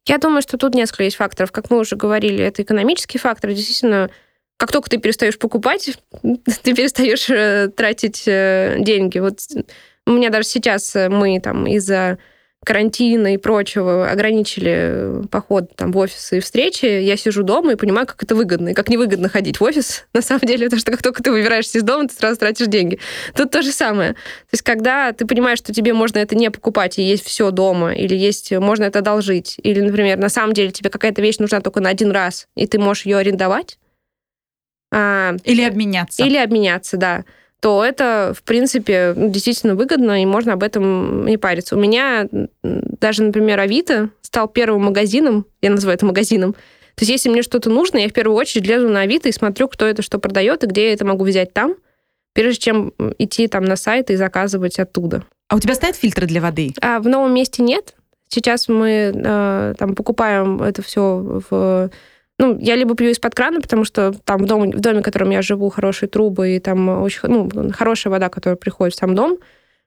Я 0.05 0.17
думаю, 0.17 0.41
что 0.41 0.57
тут 0.57 0.75
несколько 0.75 1.03
есть 1.03 1.15
факторов. 1.15 1.51
Как 1.51 1.69
мы 1.69 1.79
уже 1.79 1.95
говорили, 1.95 2.43
это 2.43 2.61
экономический 2.61 3.17
фактор. 3.17 3.51
Действительно, 3.51 4.09
как 4.57 4.71
только 4.71 4.89
ты 4.89 4.97
перестаешь 4.97 5.37
покупать, 5.37 5.97
ты 6.21 6.73
перестаешь 6.73 7.29
э, 7.29 7.69
тратить 7.75 8.23
э, 8.27 8.77
деньги. 8.79 9.19
Вот 9.19 9.39
у 10.05 10.11
меня 10.11 10.29
даже 10.29 10.47
сейчас 10.47 10.95
э, 10.95 11.09
мы 11.09 11.39
там 11.39 11.65
из-за 11.67 12.17
карантина 12.63 13.33
и 13.33 13.37
прочего 13.37 14.09
ограничили 14.09 15.27
поход 15.29 15.75
там 15.75 15.91
в 15.91 15.97
офисы 15.97 16.37
и 16.37 16.39
встречи, 16.39 16.85
я 16.85 17.17
сижу 17.17 17.43
дома 17.43 17.73
и 17.73 17.75
понимаю, 17.75 18.07
как 18.07 18.23
это 18.23 18.35
выгодно, 18.35 18.69
и 18.69 18.73
как 18.73 18.89
невыгодно 18.89 19.29
ходить 19.29 19.59
в 19.59 19.63
офис, 19.63 20.05
на 20.13 20.21
самом 20.21 20.41
деле, 20.41 20.65
потому 20.65 20.79
что 20.79 20.91
как 20.91 21.01
только 21.01 21.21
ты 21.23 21.31
выбираешься 21.31 21.77
из 21.77 21.83
дома, 21.83 22.07
ты 22.07 22.15
сразу 22.15 22.39
тратишь 22.39 22.67
деньги. 22.67 22.99
Тут 23.35 23.51
то 23.51 23.61
же 23.61 23.71
самое. 23.71 24.13
То 24.13 24.53
есть 24.53 24.63
когда 24.63 25.11
ты 25.11 25.25
понимаешь, 25.25 25.59
что 25.59 25.73
тебе 25.73 25.93
можно 25.93 26.19
это 26.19 26.35
не 26.35 26.49
покупать, 26.49 26.99
и 26.99 27.03
есть 27.03 27.25
все 27.25 27.51
дома, 27.51 27.93
или 27.93 28.15
есть 28.15 28.51
можно 28.51 28.85
это 28.85 28.99
одолжить, 28.99 29.57
или, 29.61 29.81
например, 29.81 30.17
на 30.17 30.29
самом 30.29 30.53
деле 30.53 30.71
тебе 30.71 30.89
какая-то 30.89 31.21
вещь 31.21 31.37
нужна 31.39 31.61
только 31.61 31.81
на 31.81 31.89
один 31.89 32.11
раз, 32.11 32.47
и 32.55 32.67
ты 32.67 32.79
можешь 32.79 33.05
ее 33.05 33.17
арендовать, 33.17 33.77
или 35.43 35.63
обменяться. 35.63 36.23
Или 36.23 36.37
обменяться, 36.37 36.97
да 36.97 37.23
то 37.63 37.81
это, 37.81 38.33
в 38.35 38.43
принципе, 38.43 39.13
ну, 39.15 39.29
действительно 39.29 39.75
выгодно, 39.75 40.21
и 40.21 40.25
можно 40.25 40.51
об 40.51 40.63
этом 40.63 41.25
не 41.25 41.37
париться. 41.37 41.77
У 41.77 41.79
меня 41.79 42.27
даже, 42.61 43.23
например, 43.23 43.57
Авито 43.57 44.09
стал 44.21 44.49
первым 44.49 44.83
магазином, 44.83 45.45
я 45.61 45.69
называю 45.69 45.95
это 45.95 46.05
магазином, 46.05 46.55
то 46.95 47.03
есть 47.03 47.11
если 47.11 47.29
мне 47.29 47.41
что-то 47.41 47.69
нужно, 47.69 47.99
я 47.99 48.09
в 48.09 48.13
первую 48.13 48.37
очередь 48.37 48.67
лезу 48.67 48.89
на 48.89 49.01
Авито 49.01 49.29
и 49.29 49.31
смотрю, 49.31 49.69
кто 49.69 49.85
это 49.85 50.01
что 50.01 50.19
продает 50.19 50.65
и 50.65 50.67
где 50.67 50.87
я 50.87 50.93
это 50.93 51.05
могу 51.05 51.23
взять 51.23 51.53
там, 51.53 51.75
прежде 52.33 52.59
чем 52.59 52.93
идти 53.17 53.47
там 53.47 53.63
на 53.63 53.75
сайт 53.75 54.11
и 54.11 54.15
заказывать 54.15 54.77
оттуда. 54.77 55.23
А 55.47 55.55
у 55.55 55.59
тебя 55.59 55.73
стоят 55.73 55.95
фильтры 55.95 56.27
для 56.27 56.41
воды? 56.41 56.73
А 56.81 56.99
в 56.99 57.07
новом 57.07 57.33
месте 57.33 57.63
нет. 57.63 57.95
Сейчас 58.27 58.67
мы 58.67 59.11
э, 59.13 59.73
там 59.77 59.95
покупаем 59.95 60.61
это 60.61 60.81
все 60.81 61.41
в 61.49 61.89
ну, 62.39 62.57
я 62.59 62.75
либо 62.75 62.95
пью 62.95 63.09
из-под 63.11 63.35
крана, 63.35 63.61
потому 63.61 63.85
что 63.85 64.11
там 64.11 64.43
в 64.43 64.45
доме, 64.45 64.75
в 64.75 64.79
доме, 64.79 65.01
в 65.01 65.03
котором 65.03 65.29
я 65.29 65.41
живу, 65.41 65.69
хорошие 65.69 66.09
трубы 66.09 66.55
и 66.55 66.59
там 66.59 67.01
очень, 67.01 67.19
ну, 67.23 67.71
хорошая 67.71 68.11
вода, 68.11 68.29
которая 68.29 68.57
приходит 68.57 68.95
в 68.95 68.97
сам 68.97 69.15
дом, 69.15 69.37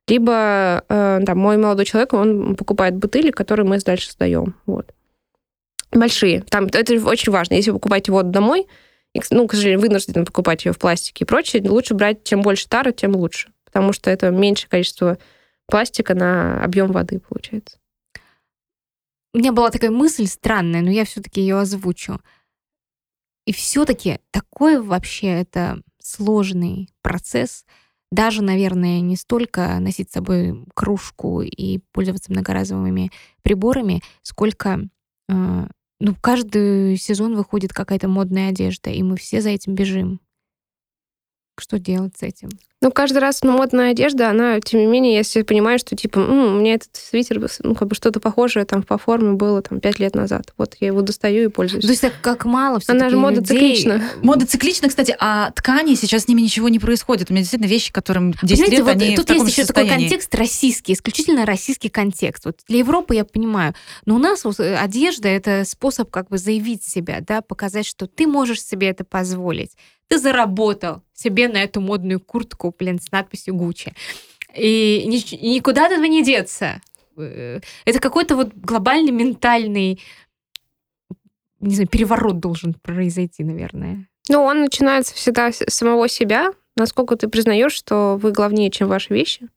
либо 0.09 0.85
э, 0.89 1.21
там 1.27 1.39
мой 1.39 1.57
молодой 1.57 1.85
человек, 1.85 2.13
он 2.13 2.55
покупает 2.55 2.95
бутыли, 2.97 3.31
которые 3.31 3.67
мы 3.67 3.79
дальше 3.79 4.13
сдаем. 4.13 4.55
Вот. 4.67 4.93
Большие. 5.91 6.43
Там, 6.43 6.67
это 6.67 6.95
очень 7.07 7.33
важно. 7.33 7.55
Если 7.55 7.71
вы 7.71 7.79
покупаете 7.79 8.13
воду 8.13 8.31
домой, 8.31 8.67
ну, 9.31 9.47
к 9.47 9.55
сожалению, 9.55 9.81
вынуждены 9.81 10.25
покупать 10.25 10.65
ее 10.65 10.73
в 10.73 10.79
пластике 10.79 11.25
и 11.25 11.27
прочее, 11.27 11.69
лучше 11.69 11.95
брать, 11.95 12.23
чем 12.25 12.43
больше 12.43 12.69
тара, 12.69 12.93
тем 12.93 13.17
лучше. 13.17 13.49
Потому 13.65 13.93
что 13.93 14.11
это 14.11 14.31
меньшее 14.31 14.69
количество 14.69 15.19
пластика 15.67 16.15
на 16.15 16.63
объем 16.63 16.93
воды 16.93 17.19
получается. 17.19 17.79
У 19.35 19.39
меня 19.39 19.53
была 19.53 19.71
такая 19.71 19.91
мысль 19.91 20.27
странная, 20.27 20.83
но 20.83 20.91
я 20.91 21.05
все-таки 21.05 21.41
ее 21.41 21.59
озвучу. 21.59 22.21
И 23.47 23.53
все-таки 23.53 24.19
такой 24.33 24.81
вообще 24.81 25.29
это 25.29 25.81
сложный 26.03 26.89
процесс. 27.01 27.65
Даже, 28.11 28.43
наверное, 28.43 29.01
не 29.01 29.17
столько 29.17 29.79
носить 29.81 30.11
с 30.11 30.15
собой 30.15 30.65
кружку 30.75 31.43
и 31.43 31.79
пользоваться 31.93 32.31
многоразовыми 32.33 33.11
приборами, 33.43 34.03
сколько 34.23 34.89
э, 35.29 35.67
ну, 36.01 36.15
каждый 36.21 36.97
сезон 36.97 37.37
выходит 37.37 37.73
какая-то 37.73 38.09
модная 38.09 38.51
одежда, 38.51 38.91
и 38.91 39.03
мы 39.03 39.17
все 39.17 39.41
за 39.41 39.51
этим 39.51 39.75
бежим. 39.75 40.21
Что 41.61 41.79
делать 41.79 42.15
с 42.19 42.23
этим? 42.23 42.51
Ну, 42.83 42.93
каждый 42.93 43.19
раз 43.19 43.43
ну, 43.43 43.53
модная 43.53 43.93
одежда, 43.93 44.29
она, 44.29 44.61
тем 44.61 44.81
не 44.81 44.87
менее, 44.87 45.15
если 45.15 45.43
понимаешь, 45.43 45.81
что, 45.81 45.97
типа, 45.97 46.19
М, 46.19 46.57
у 46.57 46.61
меня 46.61 46.75
этот 46.75 46.95
свитер, 46.95 47.41
ну, 47.63 47.75
как 47.75 47.89
бы 47.89 47.95
что-то 47.95 48.21
похожее 48.21 48.67
там 48.67 48.83
по 48.83 48.99
форме 48.99 49.33
было 49.33 49.63
там 49.63 49.81
пять 49.81 49.99
лет 49.99 50.15
назад. 50.15 50.53
Вот 50.59 50.77
я 50.81 50.89
его 50.89 51.01
достаю 51.01 51.45
и 51.45 51.49
пользуюсь. 51.49 51.85
То 51.85 51.91
есть 51.91 52.03
так 52.03 52.13
как 52.21 52.45
мало 52.45 52.79
все 52.79 52.93
Она 52.93 53.09
же 53.09 53.17
мода 53.17 53.41
людей... 53.41 53.77
циклична. 53.77 54.03
Мода 54.23 54.47
циклична, 54.47 54.89
кстати, 54.89 55.17
а 55.19 55.51
ткани 55.53 55.95
сейчас 55.95 56.25
с 56.25 56.29
ними 56.29 56.43
ничего 56.43 56.69
не 56.69 56.79
происходит. 56.79 57.31
У 57.31 57.33
меня 57.33 57.43
действительно 57.43 57.69
вещи, 57.69 57.93
которым 57.93 58.33
10 58.43 58.43
Понимаете, 58.43 58.77
лет, 58.77 58.85
вот 58.85 58.91
они 58.91 59.17
тут 59.17 59.31
в 59.31 59.33
есть 59.33 59.49
еще 59.49 59.65
состоянии. 59.65 59.91
такой 59.91 60.03
контекст 60.03 60.35
российский, 60.35 60.93
исключительно 60.93 61.47
российский 61.47 61.89
контекст. 61.89 62.45
Вот 62.45 62.61
для 62.69 62.79
Европы 62.79 63.15
я 63.15 63.25
понимаю, 63.25 63.75
но 64.05 64.17
у 64.17 64.19
нас 64.19 64.45
вот 64.45 64.61
э, 64.61 64.77
одежда 64.77 65.29
это 65.29 65.65
способ 65.65 66.11
как 66.11 66.29
бы 66.29 66.37
заявить 66.37 66.85
себя, 66.85 67.19
да, 67.27 67.41
показать, 67.41 67.87
что 67.87 68.07
ты 68.07 68.27
можешь 68.27 68.63
себе 68.63 68.89
это 68.89 69.05
позволить 69.05 69.71
ты 70.09 70.19
заработал 70.19 71.03
себе 71.17 71.49
на 71.49 71.63
эту 71.63 71.81
модную 71.81 72.21
куртку, 72.21 72.73
блин, 72.79 73.01
с 73.01 73.11
надписью 73.11 73.55
Гуччи. 73.55 73.93
И 74.55 75.05
никуда 75.43 75.87
от 75.87 75.93
этого 75.93 76.05
не 76.05 76.23
деться. 76.23 76.81
Э, 77.17 77.61
это 77.85 77.99
какой-то 77.99 78.37
вот 78.37 78.55
глобальный 78.55 79.13
ментальный, 79.13 80.01
не 81.61 81.75
знаю, 81.75 81.89
переворот 81.89 82.39
должен 82.39 82.75
произойти, 82.75 83.43
наверное. 83.43 84.07
Ну, 84.29 84.43
он 84.43 84.61
начинается 84.61 85.15
всегда 85.15 85.51
с 85.51 85.65
самого 85.69 86.09
себя. 86.09 86.53
Насколько 86.77 87.17
ты 87.17 87.29
признаешь, 87.29 87.73
что 87.73 88.19
вы 88.21 88.33
главнее, 88.33 88.71
чем 88.71 88.89
ваши 88.89 89.15
вещи. 89.15 89.49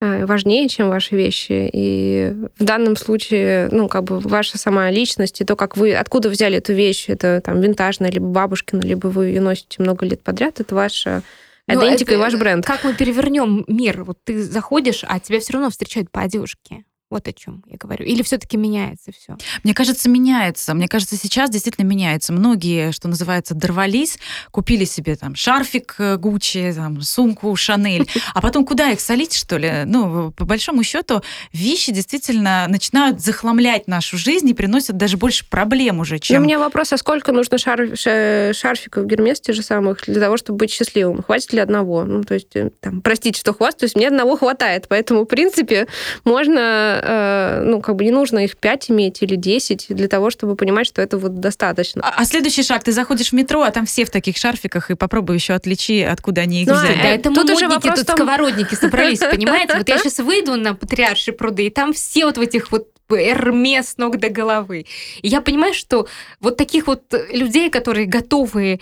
Э, 0.00 0.26
важнее, 0.26 0.68
чем 0.68 0.90
ваши 0.90 1.16
вещи. 1.16 1.68
И 1.72 2.32
в 2.58 2.64
данном 2.64 2.94
случае, 2.96 3.68
ну, 3.72 3.88
как 3.88 4.04
бы 4.04 4.20
ваша 4.20 4.56
сама 4.56 4.90
личность 4.90 5.40
и 5.40 5.44
то, 5.44 5.56
как 5.56 5.76
вы, 5.76 5.94
откуда 5.94 6.28
взяли 6.28 6.58
эту 6.58 6.72
вещь, 6.72 7.06
это 7.08 7.40
там 7.40 7.60
винтажная, 7.60 8.10
либо 8.10 8.26
бабушкина, 8.26 8.80
либо 8.80 9.08
вы 9.08 9.26
ее 9.26 9.40
носите 9.40 9.82
много 9.82 10.06
лет 10.06 10.22
подряд, 10.22 10.60
это 10.60 10.74
ваша 10.74 11.22
идентика 11.66 12.14
и 12.14 12.16
ваш 12.16 12.34
бренд. 12.36 12.64
Как 12.64 12.84
мы 12.84 12.94
перевернем 12.94 13.64
мир? 13.66 14.04
Вот 14.04 14.18
ты 14.22 14.40
заходишь, 14.40 15.04
а 15.06 15.18
тебя 15.18 15.40
все 15.40 15.54
равно 15.54 15.70
встречают 15.70 16.10
по 16.10 16.20
одежке. 16.20 16.84
Вот 17.10 17.26
о 17.26 17.32
чем 17.32 17.64
я 17.66 17.78
говорю. 17.78 18.04
Или 18.04 18.22
все-таки 18.22 18.58
меняется 18.58 19.12
все? 19.12 19.38
Мне 19.64 19.72
кажется, 19.72 20.10
меняется. 20.10 20.74
Мне 20.74 20.88
кажется, 20.88 21.16
сейчас 21.16 21.48
действительно 21.48 21.86
меняется. 21.86 22.34
Многие, 22.34 22.92
что 22.92 23.08
называется, 23.08 23.54
дорвались, 23.54 24.18
купили 24.50 24.84
себе 24.84 25.16
там 25.16 25.34
шарфик 25.34 25.94
э, 25.98 26.18
Гуччи, 26.18 26.70
там, 26.74 27.00
сумку 27.00 27.56
Шанель, 27.56 28.06
а 28.34 28.42
потом 28.42 28.66
куда 28.66 28.90
их 28.90 29.00
солить, 29.00 29.32
что 29.32 29.56
ли? 29.56 29.84
Ну, 29.86 30.32
по 30.32 30.44
большому 30.44 30.82
счету, 30.82 31.22
вещи 31.54 31.92
действительно 31.92 32.66
начинают 32.68 33.22
захламлять 33.22 33.88
нашу 33.88 34.18
жизнь 34.18 34.48
и 34.50 34.52
приносят 34.52 34.98
даже 34.98 35.16
больше 35.16 35.48
проблем 35.48 36.00
уже, 36.00 36.18
чем... 36.18 36.36
Но 36.36 36.42
у 36.42 36.44
меня 36.44 36.58
вопрос, 36.58 36.92
а 36.92 36.98
сколько 36.98 37.32
нужно 37.32 37.56
шар... 37.56 37.96
шарфиков 37.96 39.06
Гермес 39.06 39.40
тех 39.40 39.54
же 39.54 39.62
самых 39.62 40.04
для 40.04 40.20
того, 40.20 40.36
чтобы 40.36 40.58
быть 40.58 40.70
счастливым? 40.70 41.22
Хватит 41.22 41.54
ли 41.54 41.60
одного? 41.60 42.04
Ну, 42.04 42.22
то 42.22 42.34
есть, 42.34 42.54
э, 42.54 42.70
там, 42.80 43.00
простите, 43.00 43.40
что 43.40 43.54
хвастаюсь, 43.54 43.94
мне 43.94 44.08
одного 44.08 44.36
хватает, 44.36 44.88
поэтому, 44.88 45.22
в 45.22 45.26
принципе, 45.26 45.86
можно 46.24 46.97
Э, 47.02 47.62
ну, 47.64 47.80
как 47.80 47.96
бы 47.96 48.04
не 48.04 48.10
нужно 48.10 48.40
их 48.40 48.56
5 48.56 48.90
иметь 48.90 49.22
или 49.22 49.36
10 49.36 49.86
для 49.90 50.08
того, 50.08 50.30
чтобы 50.30 50.56
понимать, 50.56 50.86
что 50.86 51.02
это 51.02 51.18
вот 51.18 51.40
достаточно. 51.40 52.02
А, 52.04 52.14
а 52.20 52.24
следующий 52.24 52.62
шаг, 52.62 52.82
ты 52.84 52.92
заходишь 52.92 53.30
в 53.30 53.32
метро, 53.34 53.62
а 53.62 53.70
там 53.70 53.86
все 53.86 54.04
в 54.04 54.10
таких 54.10 54.36
шарфиках, 54.36 54.90
и 54.90 54.94
попробуй 54.94 55.36
еще 55.36 55.54
отличи, 55.54 56.02
откуда 56.02 56.42
они 56.42 56.62
их 56.62 56.68
ну, 56.68 56.74
взяли. 56.74 57.02
Да, 57.02 57.08
это 57.08 57.32
тут 57.32 57.50
уже 57.50 57.68
вопрос 57.68 57.98
тут 57.98 58.06
там... 58.06 58.16
сковородники 58.16 58.74
собрались, 58.74 59.18
понимаете? 59.30 59.74
Вот 59.76 59.88
я 59.88 59.98
сейчас 59.98 60.18
выйду 60.18 60.56
на 60.56 60.74
Патриаршие 60.74 61.34
пруды, 61.34 61.66
и 61.66 61.70
там 61.70 61.92
все 61.92 62.24
вот 62.26 62.38
в 62.38 62.40
этих 62.40 62.70
вот 62.72 62.88
Эрмес 63.10 63.96
ног 63.96 64.18
до 64.18 64.28
головы. 64.28 64.86
И 65.22 65.28
я 65.28 65.40
понимаю, 65.40 65.74
что 65.74 66.06
вот 66.40 66.56
таких 66.56 66.86
вот 66.86 67.02
людей, 67.32 67.70
которые 67.70 68.06
готовы 68.06 68.80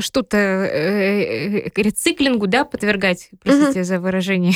что-то 0.00 0.36
э, 0.36 1.66
э, 1.66 1.70
рециклингу, 1.76 2.46
да, 2.46 2.64
подвергать, 2.64 3.30
простите 3.42 3.84
за 3.84 4.00
выражение. 4.00 4.54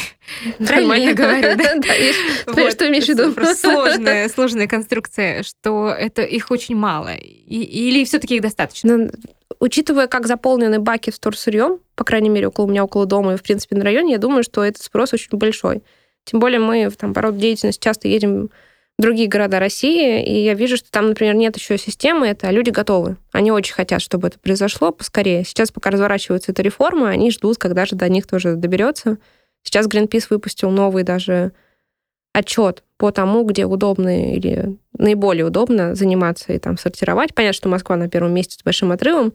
Правильно 0.58 1.14
говорю, 1.14 1.56
да? 1.56 2.70
Что 2.70 2.88
имеешь 2.88 3.06
в 3.06 3.08
виду? 3.08 3.34
Сложная, 3.54 4.28
сложная 4.34 4.66
конструкция, 4.66 5.42
что 5.42 5.88
это 5.88 6.22
их 6.22 6.50
очень 6.50 6.76
мало. 6.76 7.14
Или 7.14 8.04
все-таки 8.04 8.36
их 8.36 8.42
достаточно? 8.42 8.96
Ну, 8.96 9.10
учитывая, 9.60 10.06
как 10.06 10.26
заполнены 10.26 10.78
баки 10.78 11.10
с 11.10 11.18
турсырьем, 11.18 11.80
по 11.94 12.04
крайней 12.04 12.28
мере, 12.28 12.48
около 12.48 12.66
меня, 12.66 12.84
около 12.84 13.06
дома 13.06 13.34
и, 13.34 13.36
в 13.36 13.42
принципе, 13.42 13.76
на 13.76 13.84
районе, 13.84 14.12
я 14.12 14.18
думаю, 14.18 14.42
что 14.42 14.64
этот 14.64 14.82
спрос 14.82 15.12
очень 15.12 15.36
большой. 15.36 15.82
Тем 16.24 16.40
более 16.40 16.60
мы 16.60 16.90
там, 16.90 17.14
по 17.14 17.22
роду 17.22 17.38
деятельности 17.38 17.82
часто 17.82 18.08
едем 18.08 18.50
другие 18.98 19.28
города 19.28 19.60
России, 19.60 20.22
и 20.24 20.42
я 20.44 20.54
вижу, 20.54 20.76
что 20.76 20.90
там, 20.90 21.08
например, 21.08 21.34
нет 21.34 21.56
еще 21.56 21.78
системы, 21.78 22.26
это 22.26 22.50
люди 22.50 22.70
готовы. 22.70 23.16
Они 23.32 23.52
очень 23.52 23.74
хотят, 23.74 24.02
чтобы 24.02 24.28
это 24.28 24.38
произошло 24.38 24.90
поскорее. 24.90 25.44
Сейчас, 25.44 25.70
пока 25.70 25.90
разворачивается 25.90 26.52
эта 26.52 26.62
реформа, 26.62 27.08
они 27.08 27.30
ждут, 27.30 27.58
когда 27.58 27.86
же 27.86 27.94
до 27.94 28.08
них 28.08 28.26
тоже 28.26 28.56
доберется. 28.56 29.18
Сейчас 29.62 29.86
Greenpeace 29.86 30.26
выпустил 30.30 30.70
новый 30.70 31.04
даже 31.04 31.52
отчет 32.32 32.82
по 32.96 33.10
тому, 33.10 33.44
где 33.44 33.66
удобно 33.66 34.34
или 34.34 34.76
наиболее 34.96 35.46
удобно 35.46 35.94
заниматься 35.94 36.52
и 36.52 36.58
там 36.58 36.76
сортировать. 36.76 37.34
Понятно, 37.34 37.54
что 37.54 37.68
Москва 37.68 37.96
на 37.96 38.08
первом 38.08 38.34
месте 38.34 38.56
с 38.58 38.62
большим 38.62 38.90
отрывом, 38.92 39.32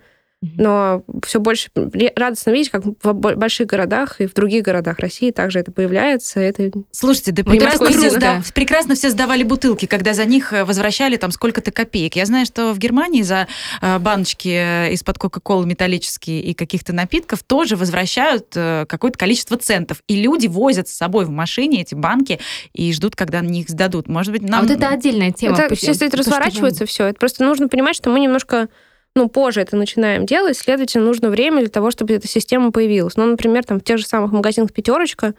но 0.58 1.04
все 1.26 1.40
больше 1.40 1.70
радостно 2.16 2.52
видеть, 2.52 2.70
как 2.70 2.84
в 2.86 3.14
больших 3.14 3.68
городах 3.68 4.20
и 4.20 4.28
в 4.28 4.34
других 4.34 4.64
городах 4.64 5.00
России 5.00 5.32
также 5.32 5.60
это 5.60 5.72
появляется. 5.72 6.40
Это 6.40 6.72
Слушайте, 6.92 7.32
да 7.32 7.44
прекрасно 7.44 7.90
все, 7.90 8.10
сдав... 8.10 8.54
прекрасно 8.54 8.96
все 8.96 9.10
сдавали 9.10 9.44
бутылки, 9.44 9.86
когда 9.86 10.14
за 10.14 10.26
них 10.26 10.52
э, 10.52 10.66
возвращали 10.66 11.16
там 11.16 11.32
сколько-то 11.32 11.72
копеек. 11.72 12.16
Я 12.16 12.26
знаю, 12.26 12.46
что 12.46 12.74
в 12.74 12.78
Германии 12.78 13.22
за 13.22 13.48
э, 13.82 14.00
баночки 14.00 14.50
э, 14.50 14.94
из-под 14.94 15.18
Кока-Колы 15.18 15.66
металлические 15.66 16.42
и 16.42 16.54
каких-то 16.54 16.94
напитков 16.94 17.44
тоже 17.44 17.76
возвращают 17.76 18.48
какое-то 18.54 19.18
количество 19.18 19.58
центов. 19.58 20.00
И 20.08 20.22
люди 20.22 20.48
возят 20.48 20.90
с 20.90 20.94
собой 20.94 21.26
в 21.26 21.30
машине 21.30 21.82
эти 21.82 21.96
банки 21.96 22.40
и 22.74 22.92
ждут, 22.92 23.16
когда 23.16 23.42
на 23.42 23.48
них 23.48 23.70
сдадут. 23.70 24.08
Может 24.08 24.34
быть, 24.34 24.42
нам... 24.42 24.60
А 24.60 24.64
вот 24.64 24.72
это 24.72 24.90
отдельная 24.90 25.32
тема. 25.32 25.58
Это, 25.58 25.76
сейчас 25.76 26.02
это 26.02 26.18
разворачивается 26.18 26.86
все. 26.86 27.06
Это 27.06 27.20
просто 27.20 27.44
нужно 27.44 27.70
понимать, 27.70 27.96
что 27.96 28.10
мы 28.10 28.20
немножко 28.20 28.68
ну, 29.16 29.30
позже 29.30 29.62
это 29.62 29.76
начинаем 29.76 30.26
делать, 30.26 30.58
следовательно, 30.58 31.06
нужно 31.06 31.30
время 31.30 31.60
для 31.60 31.70
того, 31.70 31.92
чтобы 31.92 32.14
эта 32.14 32.28
система 32.28 32.72
появилась. 32.72 33.16
Ну, 33.16 33.26
например, 33.26 33.64
там 33.64 33.80
в 33.80 33.84
тех 33.84 33.98
же 33.98 34.06
самых 34.06 34.32
магазинах 34.32 34.74
«Пятерочка», 34.74 35.36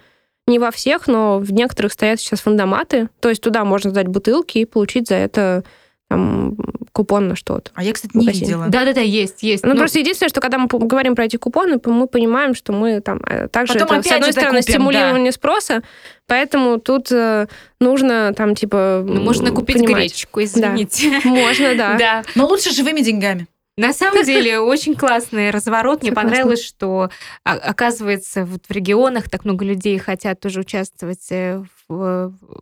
не 0.46 0.58
во 0.58 0.70
всех, 0.70 1.06
но 1.06 1.38
в 1.38 1.52
некоторых 1.52 1.92
стоят 1.92 2.20
сейчас 2.20 2.40
фандоматы, 2.40 3.08
то 3.20 3.30
есть 3.30 3.42
туда 3.42 3.64
можно 3.64 3.90
сдать 3.90 4.08
бутылки 4.08 4.58
и 4.58 4.66
получить 4.66 5.08
за 5.08 5.14
это 5.14 5.64
там, 6.08 6.56
купон 6.92 7.28
на 7.28 7.36
что-то. 7.36 7.70
А 7.74 7.82
я, 7.82 7.92
кстати, 7.92 8.14
не 8.14 8.26
видела. 8.26 8.66
Да-да-да, 8.68 9.00
есть, 9.00 9.42
есть. 9.42 9.64
Ну, 9.64 9.70
но... 9.70 9.76
просто 9.76 9.98
единственное, 9.98 10.28
что 10.28 10.40
когда 10.40 10.58
мы 10.58 10.68
говорим 10.68 11.14
про 11.16 11.24
эти 11.24 11.36
купоны, 11.36 11.80
мы 11.84 12.06
понимаем, 12.06 12.54
что 12.54 12.72
мы 12.72 13.00
там 13.00 13.20
э, 13.26 13.48
также, 13.48 13.72
Потом 13.74 13.98
это, 13.98 14.08
с 14.08 14.12
одной 14.12 14.32
стороны, 14.32 14.60
купим, 14.60 14.72
стимулирование 14.74 15.32
да. 15.32 15.34
спроса, 15.34 15.82
поэтому 16.26 16.78
тут 16.78 17.10
э, 17.10 17.46
нужно 17.80 18.34
там, 18.36 18.54
типа, 18.54 19.02
ну, 19.06 19.22
Можно 19.22 19.50
купить 19.50 19.76
понимать. 19.76 20.12
гречку, 20.12 20.42
извините. 20.42 21.20
Да. 21.24 21.30
Можно, 21.30 21.74
да. 21.74 21.94
да. 21.98 22.22
Но 22.34 22.46
лучше 22.46 22.70
живыми 22.70 23.00
деньгами. 23.00 23.48
На 23.76 23.92
самом 23.92 24.24
деле, 24.24 24.60
очень 24.60 24.94
класный 24.94 25.50
разворот. 25.50 26.02
Мне 26.02 26.12
понравилось, 26.12 26.62
что, 26.62 27.10
оказывается, 27.42 28.44
вот 28.44 28.66
в 28.66 28.70
регионах 28.70 29.28
так 29.28 29.44
много 29.44 29.64
людей 29.64 29.98
хотят 29.98 30.38
тоже 30.38 30.60
участвовать 30.60 31.26
э, 31.30 31.64
в, 31.88 32.30
в 32.30 32.60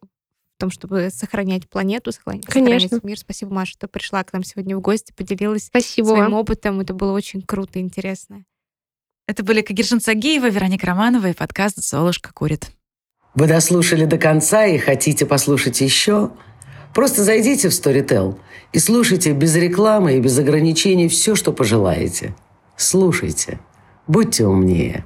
том, 0.58 0.70
чтобы 0.70 1.10
сохранять 1.10 1.68
планету, 1.68 2.12
сохранять, 2.12 2.46
Конечно. 2.46 2.98
мир. 3.02 3.18
Спасибо, 3.18 3.52
Маша, 3.52 3.72
что 3.72 3.88
пришла 3.88 4.24
к 4.24 4.32
нам 4.32 4.42
сегодня 4.42 4.74
в 4.76 4.80
гости, 4.80 5.12
поделилась 5.14 5.66
Спасибо 5.66 6.06
своим 6.06 6.32
опытом. 6.32 6.80
Это 6.80 6.94
было 6.94 7.12
очень 7.12 7.42
круто 7.42 7.78
и 7.78 7.82
интересно. 7.82 8.44
Это 9.26 9.44
были 9.44 9.60
Кагершин 9.60 10.00
Сагеева, 10.00 10.48
Вероника 10.48 10.86
Романова 10.86 11.26
и 11.26 11.34
подкаст 11.34 11.76
«Золушка 11.76 12.32
курит». 12.32 12.70
Вы 13.34 13.46
дослушали 13.46 14.04
до 14.04 14.18
конца 14.18 14.66
и 14.66 14.78
хотите 14.78 15.26
послушать 15.26 15.80
еще? 15.80 16.30
Просто 16.94 17.24
зайдите 17.24 17.68
в 17.68 17.72
Storytel 17.72 18.38
и 18.72 18.78
слушайте 18.78 19.32
без 19.32 19.56
рекламы 19.56 20.14
и 20.14 20.20
без 20.20 20.38
ограничений 20.38 21.08
все, 21.08 21.34
что 21.34 21.52
пожелаете. 21.52 22.34
Слушайте. 22.76 23.58
Будьте 24.06 24.46
умнее. 24.46 25.04